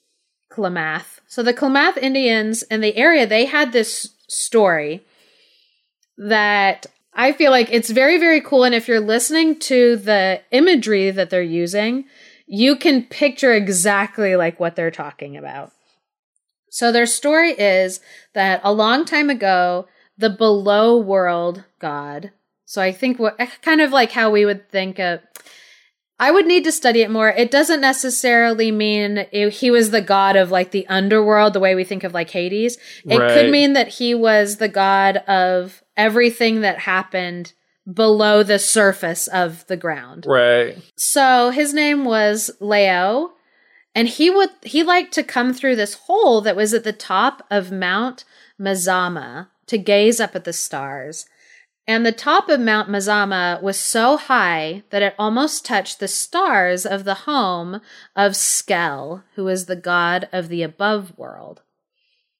[0.50, 1.20] Klamath.
[1.26, 5.02] So the Klamath Indians in the area, they had this story
[6.18, 8.64] that I feel like it's very, very cool.
[8.64, 12.04] And if you're listening to the imagery that they're using,
[12.46, 15.72] you can picture exactly like what they're talking about.
[16.70, 18.00] So their story is
[18.34, 22.32] that a long time ago, the below world god.
[22.64, 25.20] So I think what kind of like how we would think of
[26.20, 27.30] I would need to study it more.
[27.30, 31.74] It doesn't necessarily mean it, he was the god of like the underworld, the way
[31.74, 32.76] we think of like Hades.
[33.06, 33.32] It right.
[33.32, 37.54] could mean that he was the god of everything that happened
[37.90, 40.26] below the surface of the ground.
[40.28, 40.76] Right.
[40.94, 43.32] So his name was Leo,
[43.94, 47.46] and he would he liked to come through this hole that was at the top
[47.50, 48.26] of Mount
[48.60, 51.24] Mazama to gaze up at the stars.
[51.90, 56.86] And the top of Mount Mazama was so high that it almost touched the stars
[56.86, 57.80] of the home
[58.14, 61.62] of Skell, who is the god of the above world.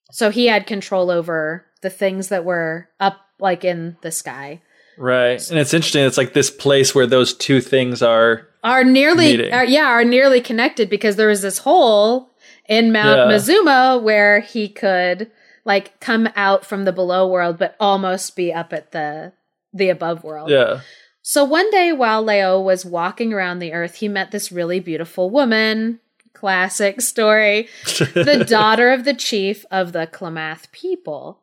[0.09, 4.61] So he had control over the things that were up like in the sky.
[4.97, 5.45] Right.
[5.49, 6.05] And it's interesting.
[6.05, 10.39] It's like this place where those two things are are nearly are, yeah, are nearly
[10.39, 12.31] connected because there was this hole
[12.69, 13.37] in Mount yeah.
[13.37, 15.29] Mazama where he could
[15.65, 19.33] like come out from the below world but almost be up at the
[19.73, 20.49] the above world.
[20.49, 20.81] Yeah.
[21.21, 25.29] So one day while Leo was walking around the earth, he met this really beautiful
[25.29, 25.99] woman.
[26.33, 27.67] Classic story.
[27.83, 31.40] the daughter of the chief of the Klamath people.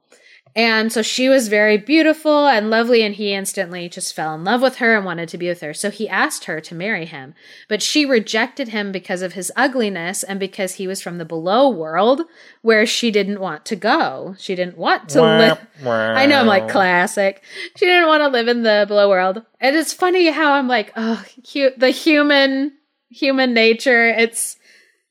[0.59, 4.61] And so she was very beautiful and lovely, and he instantly just fell in love
[4.61, 5.73] with her and wanted to be with her.
[5.73, 7.35] So he asked her to marry him.
[7.69, 11.69] But she rejected him because of his ugliness and because he was from the below
[11.69, 12.23] world
[12.63, 14.35] where she didn't want to go.
[14.41, 15.59] She didn't want to live.
[15.87, 17.45] I know I'm like classic.
[17.77, 19.41] She didn't want to live in the below world.
[19.61, 22.73] And it's funny how I'm like, oh, hu- the human,
[23.11, 24.09] human nature.
[24.09, 24.57] It's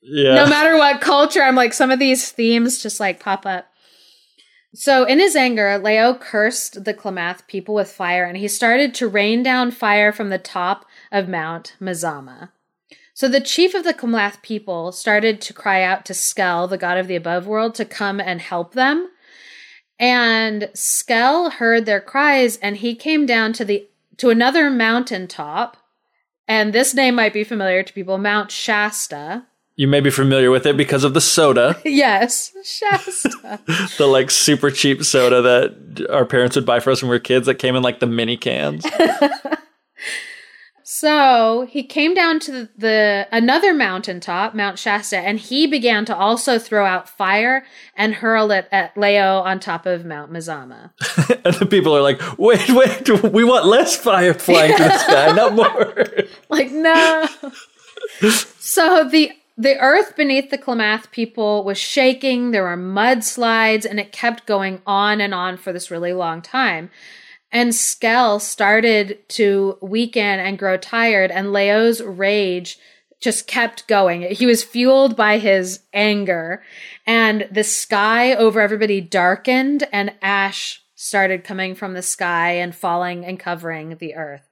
[0.02, 0.34] yeah.
[0.34, 3.67] no matter what culture, I'm like, some of these themes just like pop up.
[4.74, 9.08] So, in his anger, Leo cursed the Klamath people with fire, and he started to
[9.08, 12.50] rain down fire from the top of Mount Mazama.
[13.14, 16.98] So, the chief of the Klamath people started to cry out to Skell, the god
[16.98, 19.08] of the above world, to come and help them.
[19.98, 25.78] And Skell heard their cries, and he came down to the to another mountain top.
[26.46, 29.46] And this name might be familiar to people, Mount Shasta.
[29.78, 31.80] You may be familiar with it because of the soda.
[31.84, 33.60] yes, Shasta.
[33.96, 37.20] the like super cheap soda that our parents would buy for us when we were
[37.20, 38.84] kids that came in like the mini cans.
[40.82, 46.16] so he came down to the, the another mountaintop, Mount Shasta, and he began to
[46.16, 47.64] also throw out fire
[47.94, 50.90] and hurl it at Leo on top of Mount Mazama.
[51.44, 55.30] and the people are like, "Wait, wait, we want less fire flying to the sky,
[55.30, 56.04] not more."
[56.48, 57.28] like no.
[58.58, 64.12] so the the earth beneath the Klamath people was shaking, there were mudslides, and it
[64.12, 66.90] kept going on and on for this really long time.
[67.50, 72.78] And Skell started to weaken and grow tired, and Leo's rage
[73.20, 74.22] just kept going.
[74.22, 76.62] He was fueled by his anger,
[77.04, 83.24] and the sky over everybody darkened, and ash started coming from the sky and falling
[83.24, 84.48] and covering the earth.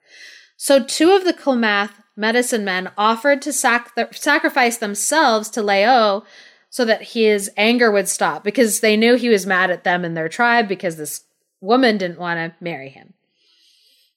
[0.56, 6.24] So, two of the Klamath medicine men offered to sac- sacrifice themselves to Leo
[6.70, 10.16] so that his anger would stop because they knew he was mad at them and
[10.16, 11.24] their tribe because this
[11.60, 13.14] woman didn't want to marry him.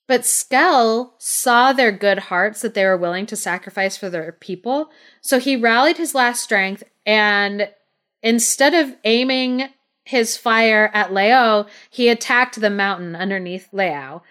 [0.08, 4.90] But Skell saw their good hearts that they were willing to sacrifice for their people.
[5.22, 7.70] So he rallied his last strength and
[8.24, 9.70] instead of aiming
[10.04, 14.24] his fire at Leo, he attacked the mountain underneath Leo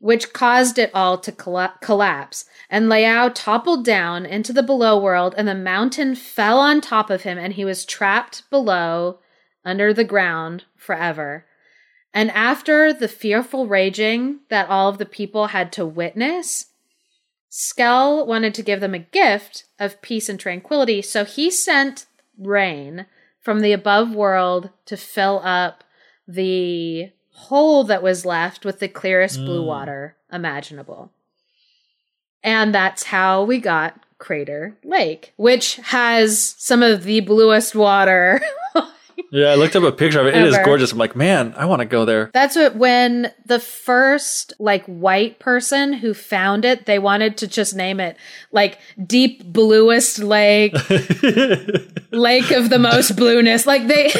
[0.00, 2.44] which caused it all to collapse.
[2.70, 7.22] And Leo toppled down into the below world, and the mountain fell on top of
[7.22, 9.18] him, and he was trapped below
[9.64, 11.46] under the ground forever.
[12.14, 16.66] And after the fearful raging that all of the people had to witness,
[17.48, 22.06] Skell wanted to give them a gift of peace and tranquility, so he sent
[22.38, 23.06] rain
[23.40, 25.82] from the above world to fill up
[26.26, 29.46] the hole that was left with the clearest mm.
[29.46, 31.12] blue water imaginable.
[32.42, 38.40] And that's how we got Crater Lake, which has some of the bluest water
[39.30, 40.34] Yeah, I looked up a picture of it.
[40.34, 40.92] It is gorgeous.
[40.92, 42.30] I'm like, man, I want to go there.
[42.32, 47.74] That's what when the first like white person who found it, they wanted to just
[47.74, 48.16] name it
[48.52, 50.72] like deep bluest lake,
[52.10, 53.66] lake of the most blueness.
[53.66, 54.12] Like they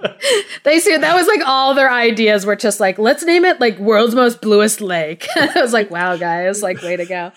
[0.64, 3.78] they see that was like all their ideas were just like, let's name it like
[3.78, 5.26] world's most bluest lake.
[5.36, 7.32] I was like, wow, guys, like way to go.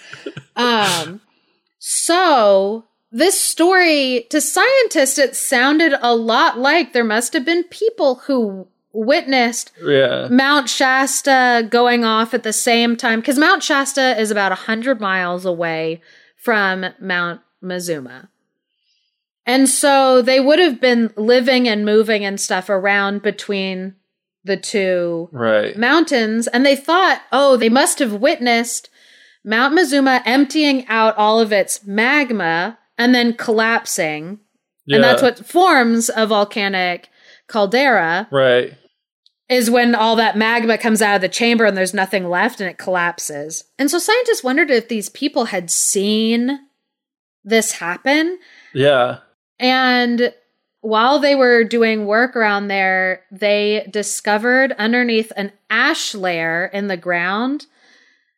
[0.56, 1.22] Um
[1.80, 8.16] so this story to scientists it sounded a lot like there must have been people
[8.26, 10.28] who witnessed yeah.
[10.30, 15.00] Mount Shasta going off at the same time because Mount Shasta is about a 100
[15.00, 16.02] miles away
[16.36, 18.30] from Mount Mazama.
[19.48, 23.96] And so they would have been living and moving and stuff around between
[24.44, 25.78] the two right.
[25.78, 26.48] mountains.
[26.48, 28.90] And they thought, oh, they must have witnessed
[29.46, 34.42] Mount Mazama emptying out all of its magma and then collapsing.
[34.86, 34.96] Yeah.
[34.96, 37.10] And that's what forms a volcanic
[37.48, 38.28] caldera.
[38.30, 38.74] Right.
[39.48, 42.70] Is when all that magma comes out of the chamber and there's nothing left and
[42.70, 43.64] it collapses.
[43.80, 46.60] And so scientists wondered if these people had seen
[47.46, 48.40] this happen.
[48.74, 49.20] Yeah.
[49.60, 50.34] And
[50.82, 56.98] while they were doing work around there, they discovered underneath an ash layer in the
[56.98, 57.66] ground,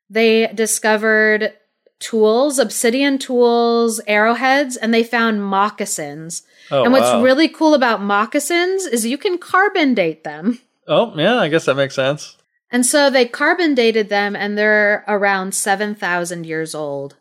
[0.10, 1.54] they discovered
[2.00, 6.44] tools, obsidian tools, arrowheads, and they found moccasins.
[6.72, 7.22] Oh, and what's wow.
[7.22, 10.60] really cool about moccasins is you can carbon date them.
[10.88, 12.38] Oh, yeah, I guess that makes sense.
[12.72, 17.18] And so they carbon dated them and they're around 7,000 years old.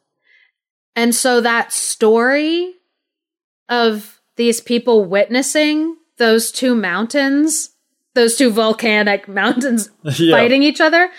[0.94, 2.74] And so that story
[3.68, 7.70] of these people witnessing those two mountains,
[8.14, 10.34] those two volcanic mountains yeah.
[10.34, 11.10] fighting each other,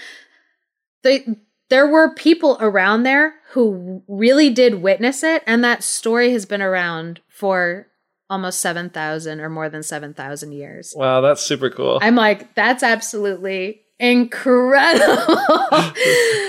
[1.04, 1.26] they
[1.70, 6.62] there were people around there who really did witness it, and that story has been
[6.62, 7.88] around for
[8.30, 10.94] almost 7,000 or more than 7,000 years.
[10.96, 12.00] Wow, that's super cool.
[12.02, 15.36] I'm like, that's absolutely incredible.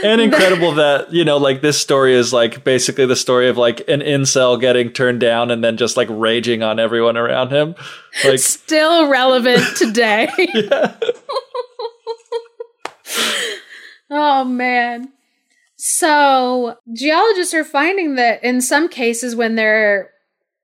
[0.05, 3.81] and incredible that, you know, like this story is like basically the story of like
[3.89, 7.75] an incel getting turned down and then just like raging on everyone around him.
[8.25, 10.29] Like still relevant today.
[14.11, 15.13] oh man.
[15.83, 20.11] So, geologists are finding that in some cases, when they're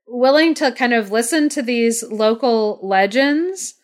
[0.07, 3.76] willing to kind of listen to these local legends,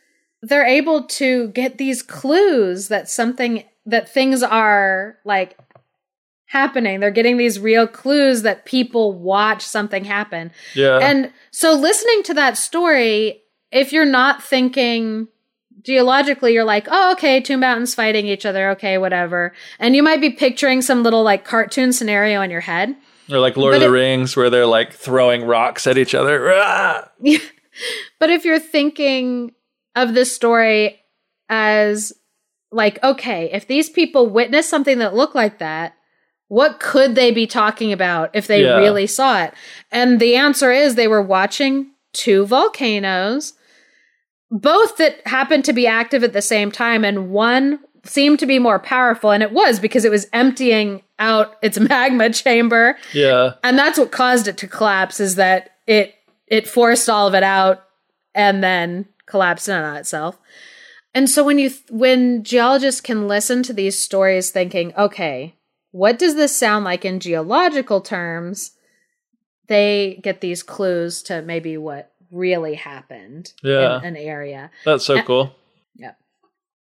[0.43, 5.57] they're able to get these clues that something, that things are like
[6.47, 7.01] happening.
[7.01, 10.51] They're getting these real clues that people watch something happen.
[10.75, 10.99] Yeah.
[10.99, 15.29] And so, listening to that story, if you're not thinking,
[15.83, 19.53] geologically you're like, oh, okay, two mountains fighting each other, okay, whatever.
[19.79, 22.97] And you might be picturing some little like cartoon scenario in your head.
[23.31, 26.15] Or like Lord but of the it, Rings where they're like throwing rocks at each
[26.15, 26.51] other.
[28.19, 29.53] but if you're thinking
[29.95, 31.01] of this story
[31.49, 32.13] as
[32.71, 35.95] like, okay, if these people witnessed something that looked like that,
[36.49, 38.77] what could they be talking about if they yeah.
[38.77, 39.55] really saw it?
[39.91, 43.55] And the answer is they were watching two volcanoes
[44.53, 48.59] both that happened to be active at the same time, and one seemed to be
[48.59, 52.99] more powerful, and it was because it was emptying out its magma chamber.
[53.15, 55.21] Yeah, and that's what caused it to collapse.
[55.21, 56.15] Is that it
[56.47, 57.85] it forced all of it out
[58.35, 60.39] and then collapsed in on itself.
[61.15, 65.57] And so when you when geologists can listen to these stories, thinking, okay,
[65.91, 68.73] what does this sound like in geological terms?
[69.69, 73.99] They get these clues to maybe what really happened yeah.
[73.99, 74.71] in an area.
[74.85, 75.55] That's so and, cool.
[75.97, 76.13] Yeah.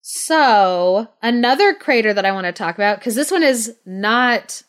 [0.01, 4.63] So, another crater that I want to talk about, because this one is not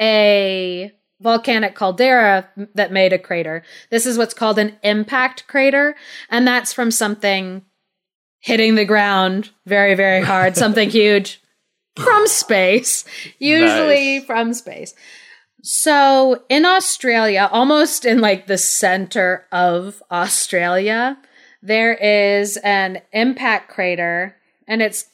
[0.00, 3.62] a volcanic caldera that made a crater.
[3.90, 5.94] This is what's called an impact crater,
[6.28, 7.64] and that's from something
[8.40, 11.40] hitting the ground very, very hard, something huge
[11.96, 13.04] from space,
[13.38, 14.26] usually nice.
[14.26, 14.94] from space.
[15.62, 21.16] So in Australia, almost in like the center of Australia,
[21.62, 25.04] there is an impact crater, and it's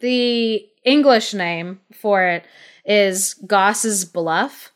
[0.00, 2.44] the English name for it
[2.84, 4.72] is Gosses Bluff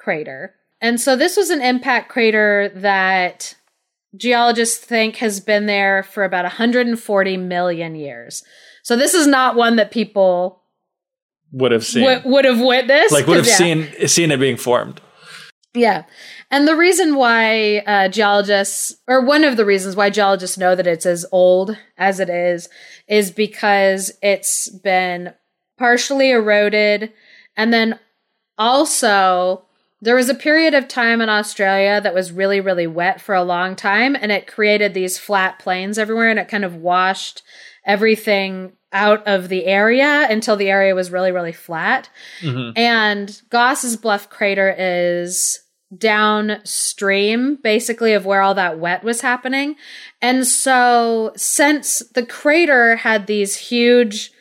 [0.00, 0.54] crater.
[0.80, 3.54] And so this was an impact crater that
[4.16, 8.42] geologists think has been there for about 140 million years.
[8.82, 10.62] So this is not one that people
[11.52, 13.56] would have seen, w- would have witnessed, like would have yeah.
[13.56, 15.00] seen seen it being formed.
[15.74, 16.04] Yeah.
[16.50, 20.86] And the reason why uh, geologists, or one of the reasons why geologists know that
[20.86, 22.68] it's as old as it is,
[23.06, 25.32] is because it's been
[25.78, 27.12] partially eroded.
[27.56, 28.00] And then
[28.58, 29.64] also,
[30.02, 33.44] there was a period of time in Australia that was really, really wet for a
[33.44, 37.42] long time, and it created these flat plains everywhere, and it kind of washed
[37.84, 42.08] everything out of the area until the area was really, really flat.
[42.40, 42.78] Mm-hmm.
[42.78, 45.60] And Gosses Bluff crater is
[45.96, 49.76] downstream, basically, of where all that wet was happening.
[50.22, 54.32] And so, since the crater had these huge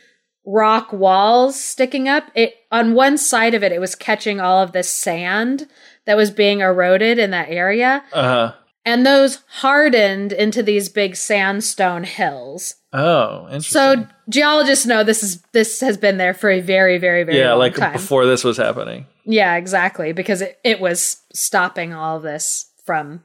[0.50, 4.72] rock walls sticking up, it on one side of it, it was catching all of
[4.72, 5.68] this sand
[6.06, 8.04] that was being eroded in that area.
[8.12, 8.54] Uh-huh.
[8.86, 12.76] And those hardened into these big sandstone hills.
[12.92, 13.72] Oh, interesting.
[13.72, 17.54] So geologists know this is this has been there for a very, very, very yeah,
[17.54, 17.94] like time.
[17.94, 19.06] before this was happening.
[19.26, 23.24] Yeah, exactly, because it, it was stopping all of this from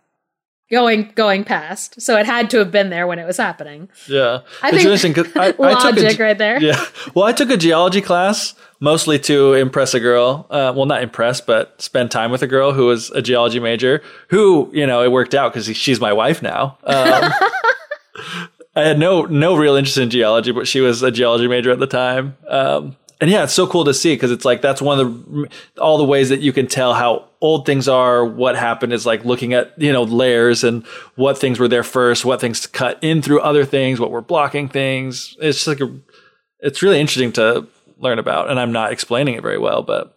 [0.74, 2.00] going going past.
[2.00, 3.88] So it had to have been there when it was happening.
[4.08, 5.14] Yeah, I think interesting.
[5.14, 6.60] Cause I, logic I took a, right there.
[6.60, 10.46] Yeah, well, I took a geology class mostly to impress a girl.
[10.50, 14.02] Uh, well, not impress, but spend time with a girl who was a geology major.
[14.28, 16.76] Who you know it worked out because she's my wife now.
[16.84, 17.32] Um,
[18.76, 21.78] I had no no real interest in geology, but she was a geology major at
[21.78, 22.36] the time.
[22.48, 25.48] Um, and yeah, it's so cool to see because it's like that's one of the
[25.80, 28.24] all the ways that you can tell how old things are.
[28.24, 30.84] What happened is like looking at you know layers and
[31.16, 34.68] what things were there first, what things cut in through other things, what were blocking
[34.68, 35.36] things.
[35.40, 35.94] It's just like a,
[36.60, 37.66] it's really interesting to
[37.98, 40.16] learn about, and I'm not explaining it very well, but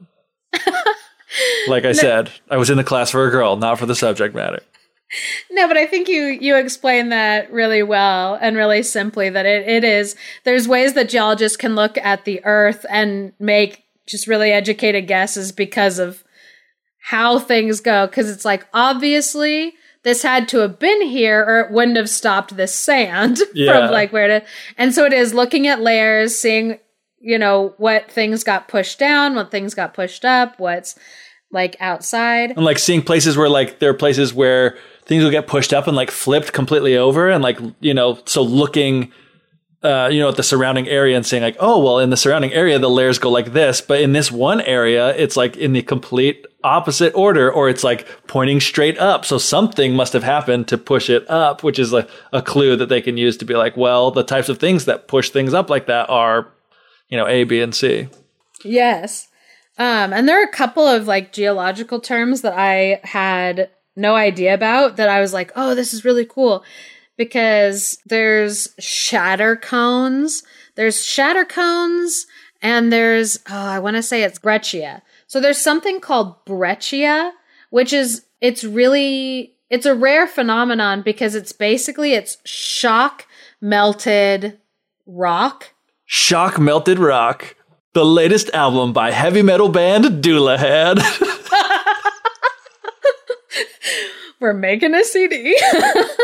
[1.67, 4.33] like I said, I was in the class for a girl, not for the subject
[4.33, 4.61] matter
[5.51, 9.67] no, but I think you you explain that really well and really simply that it,
[9.67, 14.51] it is there's ways that geologists can look at the earth and make just really
[14.51, 16.23] educated guesses because of
[17.07, 18.05] how things go.
[18.07, 22.55] Because it's like obviously this had to have been here or it wouldn't have stopped
[22.55, 23.71] this sand yeah.
[23.71, 24.45] from like where to
[24.77, 26.79] and so it is looking at layers seeing
[27.19, 30.97] you know what things got pushed down what things got pushed up what's
[31.51, 32.51] like outside.
[32.51, 35.87] And like seeing places where like there are places where things will get pushed up
[35.87, 39.11] and like flipped completely over and like you know so looking
[39.83, 42.51] uh, you know, at the surrounding area and saying like, oh, well, in the surrounding
[42.51, 45.83] area, the layers go like this, but in this one area, it's like in the
[45.83, 49.25] complete opposite order, or it's like pointing straight up.
[49.25, 52.89] So something must have happened to push it up, which is a, a clue that
[52.89, 55.69] they can use to be like, well, the types of things that push things up
[55.69, 56.51] like that are,
[57.09, 58.09] you know, A, B, and C.
[58.63, 59.27] Yes.
[59.77, 64.53] Um, and there are a couple of like geological terms that I had no idea
[64.53, 66.63] about that I was like, oh, this is really cool.
[67.15, 70.43] Because there's shatter cones,
[70.75, 72.27] there's shatter cones,
[72.61, 75.01] and there's, oh, I want to say it's breccia.
[75.27, 77.33] So there's something called breccia,
[77.69, 83.27] which is, it's really, it's a rare phenomenon because it's basically, it's shock
[83.61, 84.59] melted
[85.05, 85.73] rock.
[86.05, 87.55] Shock melted rock.
[87.93, 90.99] The latest album by heavy metal band Doulahead.
[94.39, 95.59] We're making a CD.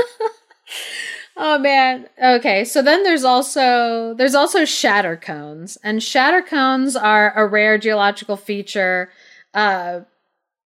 [1.38, 2.08] oh man.
[2.22, 7.78] Okay, so then there's also there's also shatter cones, and shatter cones are a rare
[7.78, 9.12] geological feature.
[9.54, 10.02] Uh,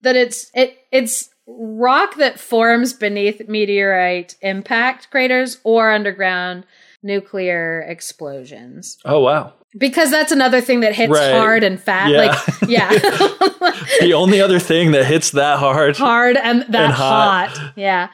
[0.02, 6.64] that it's it it's rock that forms beneath meteorite impact craters or underground
[7.02, 8.98] nuclear explosions.
[9.04, 11.32] Oh wow because that's another thing that hits right.
[11.32, 12.10] hard and fat.
[12.10, 12.18] Yeah.
[12.18, 12.88] Like, yeah.
[14.00, 17.48] the only other thing that hits that hard, hard and that and hot.
[17.50, 17.72] hot.
[17.76, 18.10] Yeah.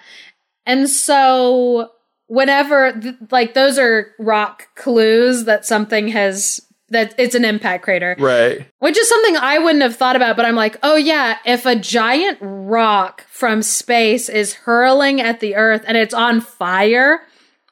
[0.67, 1.91] And so,
[2.31, 6.61] whenever, th- like, those are rock clues that something has,
[6.91, 8.15] that it's an impact crater.
[8.21, 8.65] Right.
[8.79, 11.75] Which is something I wouldn't have thought about, but I'm like, oh, yeah, if a
[11.75, 17.23] giant rock from space is hurling at the earth and it's on fire,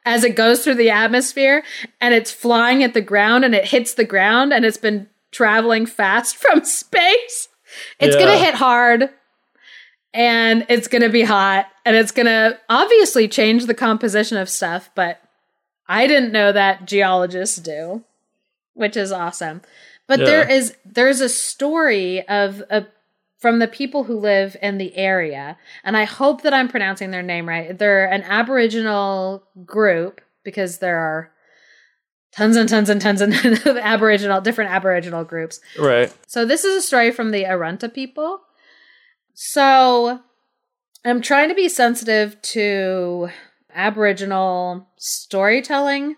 [0.05, 1.63] as it goes through the atmosphere
[2.01, 5.87] and it's flying at the ground and it hits the ground and it's been traveling
[5.87, 7.49] fast from space.
[8.01, 8.23] It's yeah.
[8.23, 9.11] going to hit hard
[10.15, 14.49] and it's going to be hot and it's going to obviously change the composition of
[14.49, 15.21] stuff, but
[15.87, 18.05] I didn't know that geologists do,
[18.75, 19.63] which is awesome.
[20.07, 20.27] But yeah.
[20.27, 22.87] there is there's a story of a
[23.39, 25.57] from the people who live in the area.
[25.85, 27.79] And I hope that I'm pronouncing their name right.
[27.79, 31.31] They're an Aboriginal group because there are
[32.33, 35.61] tons and tons and tons and of Aboriginal, different Aboriginal groups.
[35.79, 36.13] Right.
[36.27, 38.41] So this is a story from the Arunta people.
[39.41, 40.19] So
[41.05, 43.29] I'm trying to be sensitive to
[43.73, 46.17] Aboriginal storytelling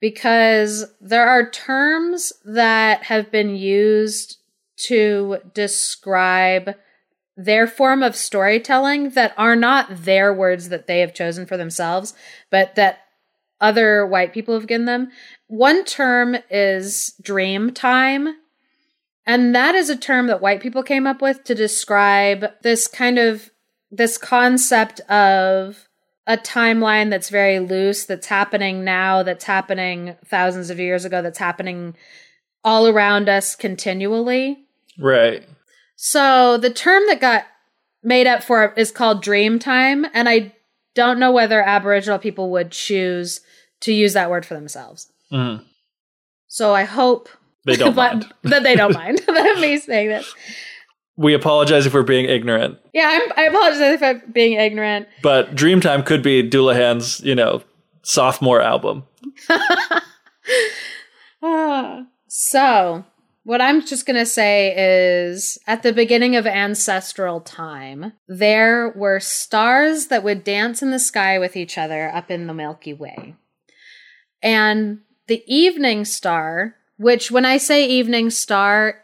[0.00, 4.36] because there are terms that have been used
[4.86, 6.76] to describe
[7.36, 12.14] their form of storytelling that are not their words that they have chosen for themselves,
[12.52, 13.00] but that
[13.60, 15.10] other white people have given them.
[15.48, 18.36] One term is dream time.
[19.26, 23.18] And that is a term that white people came up with to describe this kind
[23.18, 23.50] of
[23.90, 25.88] this concept of
[26.26, 31.38] a timeline that's very loose, that's happening now, that's happening thousands of years ago, that's
[31.38, 31.96] happening
[32.64, 34.58] all around us continually.
[34.98, 35.46] Right.
[35.94, 37.44] So the term that got
[38.02, 40.06] made up for it is called dream time.
[40.14, 40.52] And I
[40.94, 43.40] don't know whether Aboriginal people would choose
[43.80, 45.12] to use that word for themselves.
[45.32, 45.64] Mm.
[46.48, 47.28] So I hope
[47.76, 48.32] they don't mind.
[48.42, 50.34] that they don't mind that me saying this.
[51.16, 52.78] We apologize if we're being ignorant.
[52.92, 55.08] Yeah, I'm, I apologize if I'm being ignorant.
[55.22, 57.62] But Dreamtime could be Dullahan's, you know,
[58.02, 59.04] sophomore album.
[61.42, 63.04] Ah, so,
[63.44, 69.20] what I'm just going to say is at the beginning of ancestral time, there were
[69.20, 73.36] stars that would dance in the sky with each other up in the Milky Way.
[74.42, 79.02] And the evening star, which when I say evening star,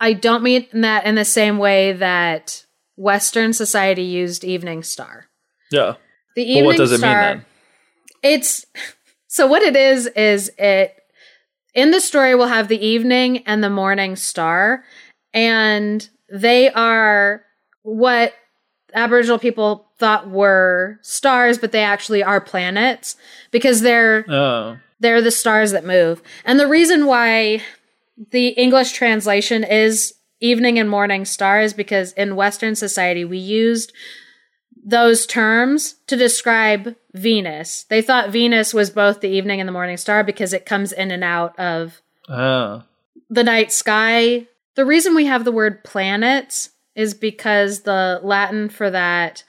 [0.00, 2.64] I don't mean that in the same way that
[2.96, 5.26] Western society used Evening Star.
[5.70, 5.94] Yeah.
[6.34, 7.44] The Evening well, what does Star, it mean then?
[8.22, 8.66] It's
[9.28, 10.96] so what it is is it
[11.74, 14.82] in the story we'll have the evening and the morning star
[15.34, 17.44] and they are
[17.82, 18.32] what
[18.94, 23.16] aboriginal people thought were stars but they actually are planets
[23.50, 24.78] because they're oh.
[25.00, 27.62] They're the stars that move and the reason why
[28.30, 33.92] the English translation is evening and morning stars because in Western society we used
[34.86, 37.84] those terms to describe Venus.
[37.84, 41.10] They thought Venus was both the evening and the morning star because it comes in
[41.10, 42.84] and out of oh.
[43.28, 44.46] the night sky.
[44.76, 49.42] The reason we have the word planets is because the Latin for that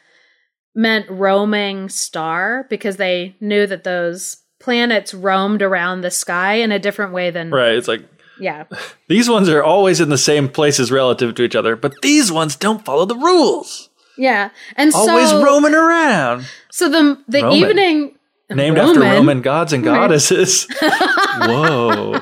[0.74, 4.38] meant roaming star because they knew that those
[4.68, 8.02] planets roamed around the sky in a different way than right it's like
[8.40, 8.66] yeah.
[9.08, 12.56] These ones are always in the same places relative to each other, but these ones
[12.56, 13.90] don't follow the rules.
[14.18, 14.50] Yeah.
[14.76, 16.46] And always so, roaming around.
[16.70, 17.58] So the the Roman.
[17.58, 18.16] evening
[18.50, 18.90] named Roman.
[18.90, 20.68] after Roman gods and goddesses.
[20.82, 22.20] Whoa.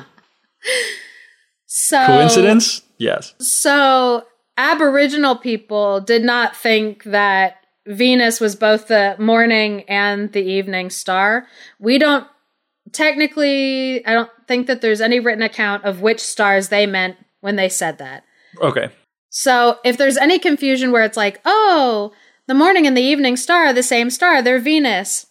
[1.66, 2.82] So coincidence?
[2.98, 3.34] Yes.
[3.40, 4.24] So
[4.56, 11.46] Aboriginal people did not think that Venus was both the morning and the evening star.
[11.78, 12.26] We don't
[12.92, 17.56] technically, I don't think that there's any written account of which stars they meant when
[17.56, 18.24] they said that.
[18.60, 18.90] Okay.
[19.30, 22.12] So if there's any confusion where it's like, oh,
[22.46, 25.26] the morning and the evening star are the same star, they're Venus,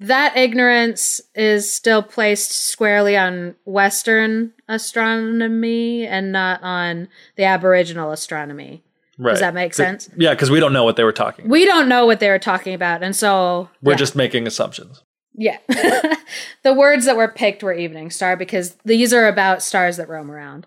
[0.00, 8.82] that ignorance is still placed squarely on Western astronomy and not on the Aboriginal astronomy.
[9.18, 9.32] Right.
[9.32, 10.08] Does that make sense?
[10.16, 11.48] Yeah, because we don't know what they were talking.
[11.48, 13.98] We don't know what they were talking about, and so we're yeah.
[13.98, 15.02] just making assumptions.
[15.34, 15.58] Yeah.
[16.62, 20.30] the words that were picked were evening star because these are about stars that roam
[20.30, 20.66] around.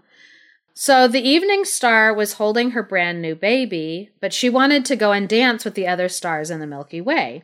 [0.73, 5.13] So the evening star was holding her brand new baby, but she wanted to go
[5.13, 7.43] and dance with the other stars in the Milky Way.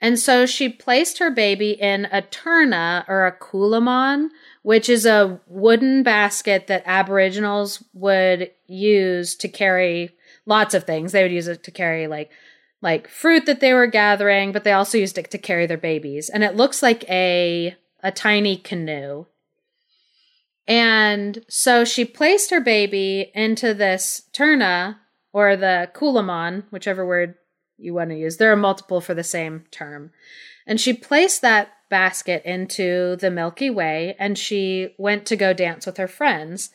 [0.00, 4.28] And so she placed her baby in a turna or a coolamon,
[4.62, 10.10] which is a wooden basket that Aboriginals would use to carry
[10.46, 11.12] lots of things.
[11.12, 12.30] They would use it to carry like
[12.84, 16.28] like fruit that they were gathering, but they also used it to carry their babies.
[16.28, 19.24] And it looks like a a tiny canoe.
[20.68, 24.98] And so she placed her baby into this turna
[25.32, 27.36] or the coolamon, whichever word
[27.78, 28.36] you want to use.
[28.36, 30.10] There are multiple for the same term.
[30.66, 35.86] And she placed that basket into the Milky Way and she went to go dance
[35.86, 36.70] with her friends.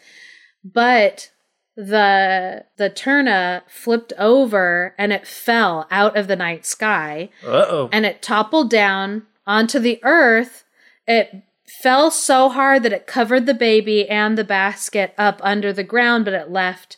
[0.64, 1.30] But
[1.76, 7.30] the the turna flipped over and it fell out of the night sky.
[7.45, 7.89] Uh-oh.
[7.91, 10.63] And it toppled down onto the earth.
[11.07, 11.43] It
[11.82, 16.26] fell so hard that it covered the baby and the basket up under the ground,
[16.26, 16.97] but it left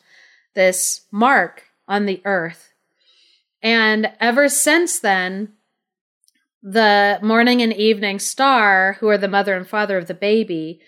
[0.55, 2.74] this mark on the earth.
[3.61, 5.53] And ever since then,
[6.63, 10.80] the morning and evening star, who are the mother and father of the baby,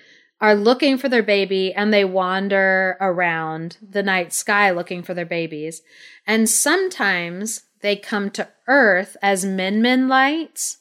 [0.43, 5.25] are looking for their baby and they wander around the night sky looking for their
[5.25, 5.81] babies.
[6.27, 10.79] And sometimes they come to Earth as Min Min lights.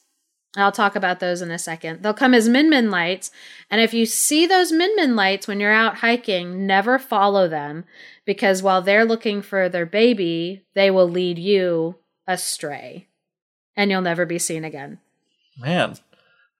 [0.57, 2.03] I'll talk about those in a second.
[2.03, 3.31] They'll come as Min Min lights.
[3.71, 7.85] And if you see those Min Min lights when you're out hiking, never follow them
[8.25, 11.95] because while they're looking for their baby, they will lead you
[12.27, 13.07] astray
[13.77, 14.99] and you'll never be seen again.
[15.57, 15.95] Man,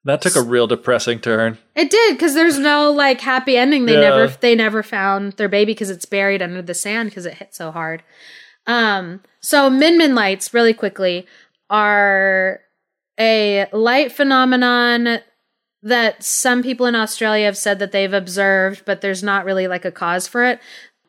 [0.06, 1.58] That took a real depressing turn.
[1.76, 3.86] It did because there's no like happy ending.
[3.86, 4.10] They Yeah.
[4.10, 7.56] never they never found their baby because it's buried under the sand because it hit
[7.56, 8.04] so hard.
[8.68, 11.26] Um, so Min Min lights, really quickly,
[11.70, 12.60] are
[13.20, 15.20] a light phenomenon
[15.82, 19.86] that some people in Australia have said that they've observed, but there's not really like
[19.86, 20.60] a cause for it.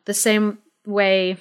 [0.05, 1.37] The same way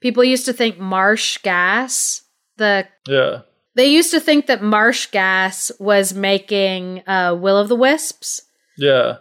[0.00, 2.22] people used to think marsh gas,
[2.56, 3.40] the Yeah.
[3.76, 8.42] They used to think that marsh gas was making uh, will o' the wisps
[8.76, 9.18] Yeah.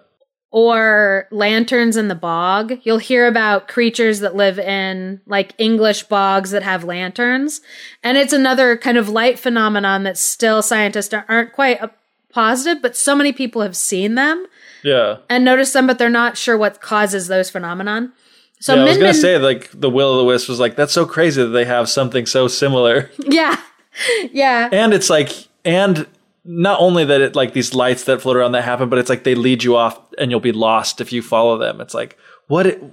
[0.51, 2.79] or lanterns in the bog.
[2.83, 7.61] You'll hear about creatures that live in like English bogs that have lanterns.
[8.03, 11.89] And it's another kind of light phenomenon that still scientists aren't quite uh,
[12.31, 14.45] positive, but so many people have seen them
[14.83, 15.17] Yeah.
[15.29, 18.13] and noticed them, but they're not sure what causes those phenomenon.
[18.61, 20.77] So yeah, I was gonna Min- say like the Will o' the Wisp was like
[20.77, 23.57] that's so crazy that they have something so similar, yeah,
[24.31, 25.29] yeah, and it's like
[25.63, 26.07] and
[26.43, 29.23] not only that it like these lights that float around that happen, but it's like
[29.23, 31.81] they lead you off and you'll be lost if you follow them.
[31.81, 32.17] It's like
[32.47, 32.83] what it,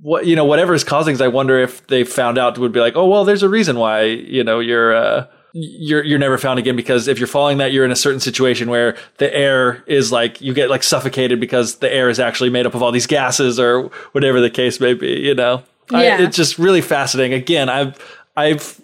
[0.00, 1.14] what you know whatever is causing.
[1.14, 3.78] Is I wonder if they found out would be like oh well there's a reason
[3.78, 4.94] why you know you're.
[4.94, 8.20] uh you're you're never found again because if you're following that you're in a certain
[8.20, 12.50] situation where the air is like you get like suffocated because the air is actually
[12.50, 16.04] made up of all these gases or whatever the case may be you know I-
[16.20, 17.96] it's just really fascinating again i've
[18.36, 18.78] i've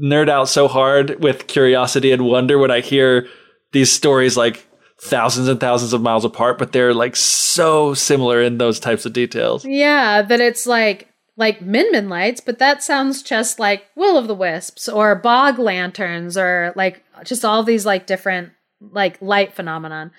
[0.00, 3.26] nerd out so hard with curiosity and wonder when i hear
[3.72, 4.66] these stories like
[4.98, 9.12] thousands and thousands of miles apart but they're like so similar in those types of
[9.12, 11.08] details Yeah, that it's like
[11.38, 15.58] like Min Min lights, but that sounds just like Will of the Wisps or bog
[15.58, 20.12] lanterns or like just all these like different like light phenomenon.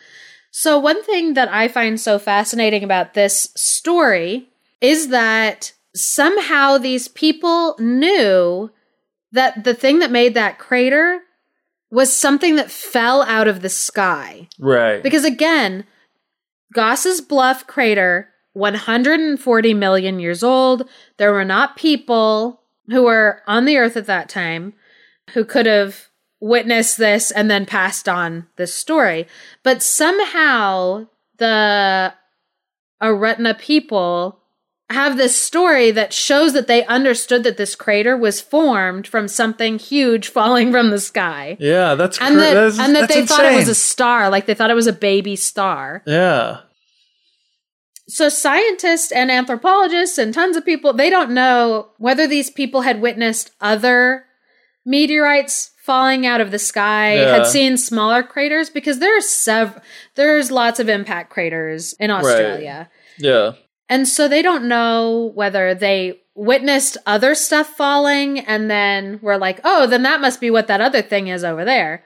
[0.51, 4.47] So one thing that I find so fascinating about this story
[4.79, 8.69] is that somehow these people knew
[9.37, 11.21] that the thing that made that crater
[11.89, 14.49] was something that fell out of the sky.
[14.59, 15.85] right Because again,
[16.73, 20.89] Gosses Bluff crater, 140 million years old.
[21.17, 24.73] There were not people who were on the earth at that time
[25.33, 26.07] who could have
[26.39, 29.27] witnessed this and then passed on this story.
[29.63, 31.07] But somehow
[31.37, 32.13] the
[33.01, 34.39] Arunta people
[34.89, 39.77] have this story that shows that they understood that this crater was formed from something
[39.77, 43.43] huge falling from the sky yeah that's and cra- that that's- and that they thought
[43.45, 46.03] it was a star, like they thought it was a baby star.
[46.07, 46.59] yeah
[48.07, 53.01] So scientists and anthropologists and tons of people, they don't know whether these people had
[53.01, 54.23] witnessed other
[54.85, 57.35] meteorites falling out of the sky, Yeah.
[57.35, 59.81] had seen smaller craters because there's sev-
[60.15, 62.89] there's lots of impact craters in Australia.
[63.19, 63.51] yeah
[63.89, 69.59] And so they don't know whether they witnessed other stuff falling and then were like,
[69.63, 72.05] oh, then that must be what that other thing is over there.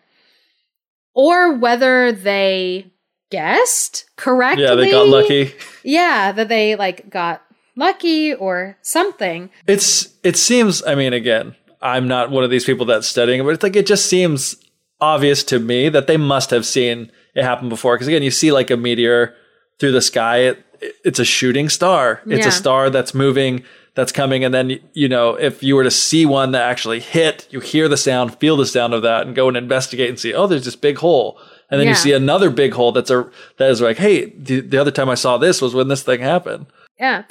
[1.14, 2.92] Or whether they
[3.30, 4.66] guessed correctly.
[4.66, 5.54] yeah they got lucky
[5.84, 7.42] Yeah, that they like got
[7.76, 9.50] lucky or something.
[9.68, 13.50] It's it seems I mean again, I'm not one of these people that's studying, but
[13.50, 14.56] it's like it just seems
[15.00, 18.52] obvious to me that they must have seen it happen before because again, you see
[18.52, 19.34] like a meteor
[19.80, 20.64] through the sky, it,
[21.04, 22.22] it's a shooting star.
[22.26, 22.50] It's Yeah.
[22.50, 23.64] a star that's moving,
[23.96, 27.48] that's coming and then you know, if you were to see one that actually hit,
[27.52, 30.34] you hear the sound, feel the sound of that and go and investigate and see,
[30.34, 31.38] oh, there's this big hole.
[31.70, 31.92] And then Yeah.
[31.94, 33.26] you see another big hole that's a
[33.58, 36.22] that is like, hey, the, the other time I saw this was when this thing
[36.22, 36.66] happened.
[37.00, 37.24] Yeah.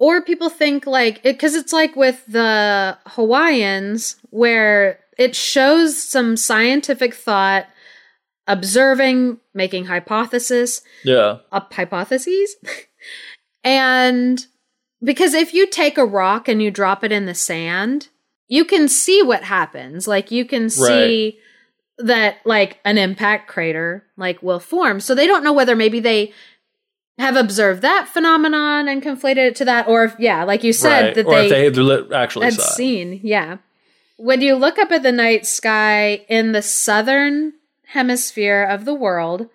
[0.00, 6.36] Or people think like it because it's like with the Hawaiians where it shows some
[6.36, 7.66] scientific thought,
[8.48, 11.38] observing, making hypothesis, Yeah.
[11.52, 12.56] up hypotheses.
[13.64, 14.44] and
[15.02, 18.08] because if you take a rock and you drop it in the sand,
[18.48, 20.08] you can see what happens.
[20.08, 21.38] Like you can see
[21.98, 25.00] that like an impact crater like will form.
[25.00, 26.32] So they don't know whether maybe they
[27.18, 31.06] have observed that phenomenon and conflated it to that or if yeah, like you said
[31.06, 31.14] right.
[31.14, 33.20] that or they, if they actually had seen.
[33.22, 33.58] Yeah.
[34.16, 37.52] When you look up at the night sky in the southern
[37.88, 39.48] hemisphere of the world,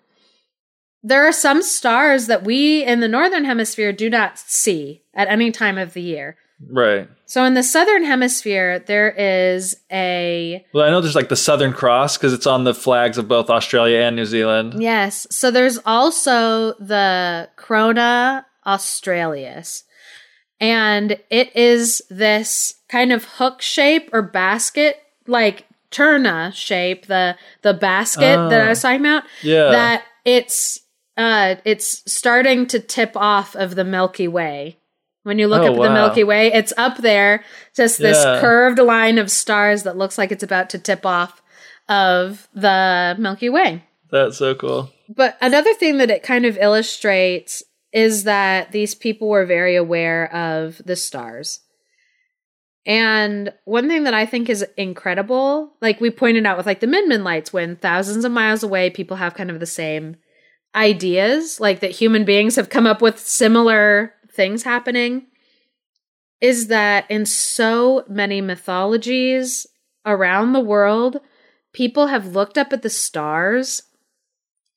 [1.02, 5.52] there are some stars that we in the northern hemisphere do not see at any
[5.52, 6.38] time of the year.
[6.70, 7.10] Right.
[7.26, 11.74] So in the southern hemisphere, there is a Well, I know there's like the Southern
[11.74, 14.82] Cross because it's on the flags of both Australia and New Zealand.
[14.82, 15.28] yes.
[15.30, 19.84] So there's also the Corona australis,
[20.62, 27.74] and it is this kind of hook shape or basket, like turna shape, the the
[27.74, 29.24] basket that I was talking about.
[29.42, 29.70] Yeah.
[29.72, 30.80] That it's
[31.18, 34.78] uh it's starting to tip off of the Milky Way.
[35.24, 35.94] When you look Oh, up at the.
[35.94, 38.42] Milky Way, it's up there, just this Yeah.
[38.42, 41.42] curved line of stars that looks like it's about to tip off
[41.88, 43.84] of the Milky Way.
[44.12, 44.92] That's so cool.
[45.08, 47.64] But another thing that it kind of illustrates
[47.94, 51.60] is that these people were very aware of the stars.
[52.86, 56.88] And one thing that I think is incredible, like we pointed out with like the
[56.88, 60.18] Min Min lights, when thousands of miles away, people have kind of the same
[60.76, 65.28] ideas, like that human beings have come up with similar things happening,
[66.42, 69.66] is that in so many mythologies
[70.06, 71.22] around the world,
[71.72, 73.84] people have looked up at the stars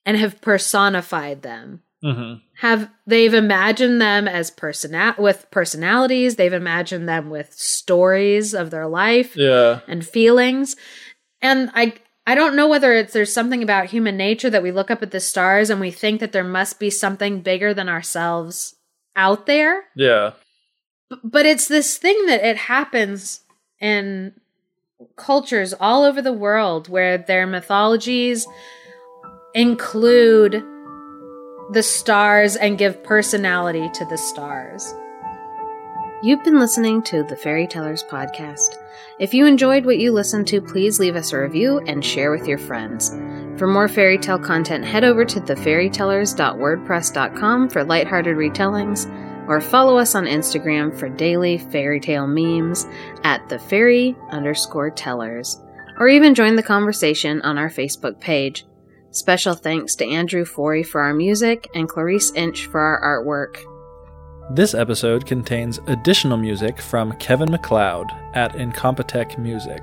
[0.04, 1.82] and have personified them.
[2.04, 2.34] Mm-hmm.
[2.60, 6.36] Have they've imagined them as persona- with personalities?
[6.36, 10.76] They've imagined them with stories of their life, yeah, and feelings.
[11.40, 11.94] And I
[12.26, 15.10] I don't know whether it's there's something about human nature that we look up at
[15.10, 18.74] the stars and we think that there must be something bigger than ourselves
[19.14, 19.84] out there.
[19.94, 20.32] Yeah.
[21.08, 23.40] B- but it's this thing that it happens
[23.80, 24.34] in
[25.16, 28.46] cultures all over the world where their mythologies
[29.54, 30.64] include
[31.70, 34.94] the stars and give personality to the stars.
[36.22, 38.76] You've been listening to the Fairy Tellers podcast.
[39.18, 42.46] If you enjoyed what you listened to, please leave us a review and share with
[42.46, 43.10] your friends.
[43.58, 49.08] For more fairy tale content, head over to thefairytellers.wordpress.com for lighthearted retellings,
[49.48, 52.86] or follow us on Instagram for daily fairy tale memes
[53.24, 55.60] at the fairy underscore tellers,
[55.98, 58.64] or even join the conversation on our Facebook page.
[59.16, 63.64] Special thanks to Andrew Forey for our music and Clarice Inch for our artwork.
[64.54, 69.82] This episode contains additional music from Kevin MacLeod at Incompetech Music.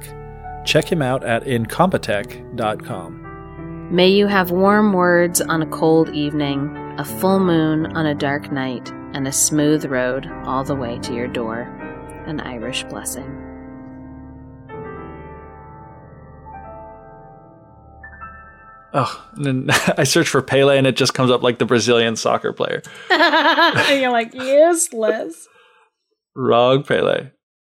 [0.65, 3.87] Check him out at incompetech.com.
[3.89, 8.51] May you have warm words on a cold evening, a full moon on a dark
[8.51, 11.61] night, and a smooth road all the way to your door.
[12.27, 13.42] An Irish blessing.
[18.93, 19.67] Oh, and then
[19.97, 22.81] I search for Pele and it just comes up like the Brazilian soccer player.
[23.09, 25.47] and you're like, useless.
[26.35, 27.31] Wrong Pele.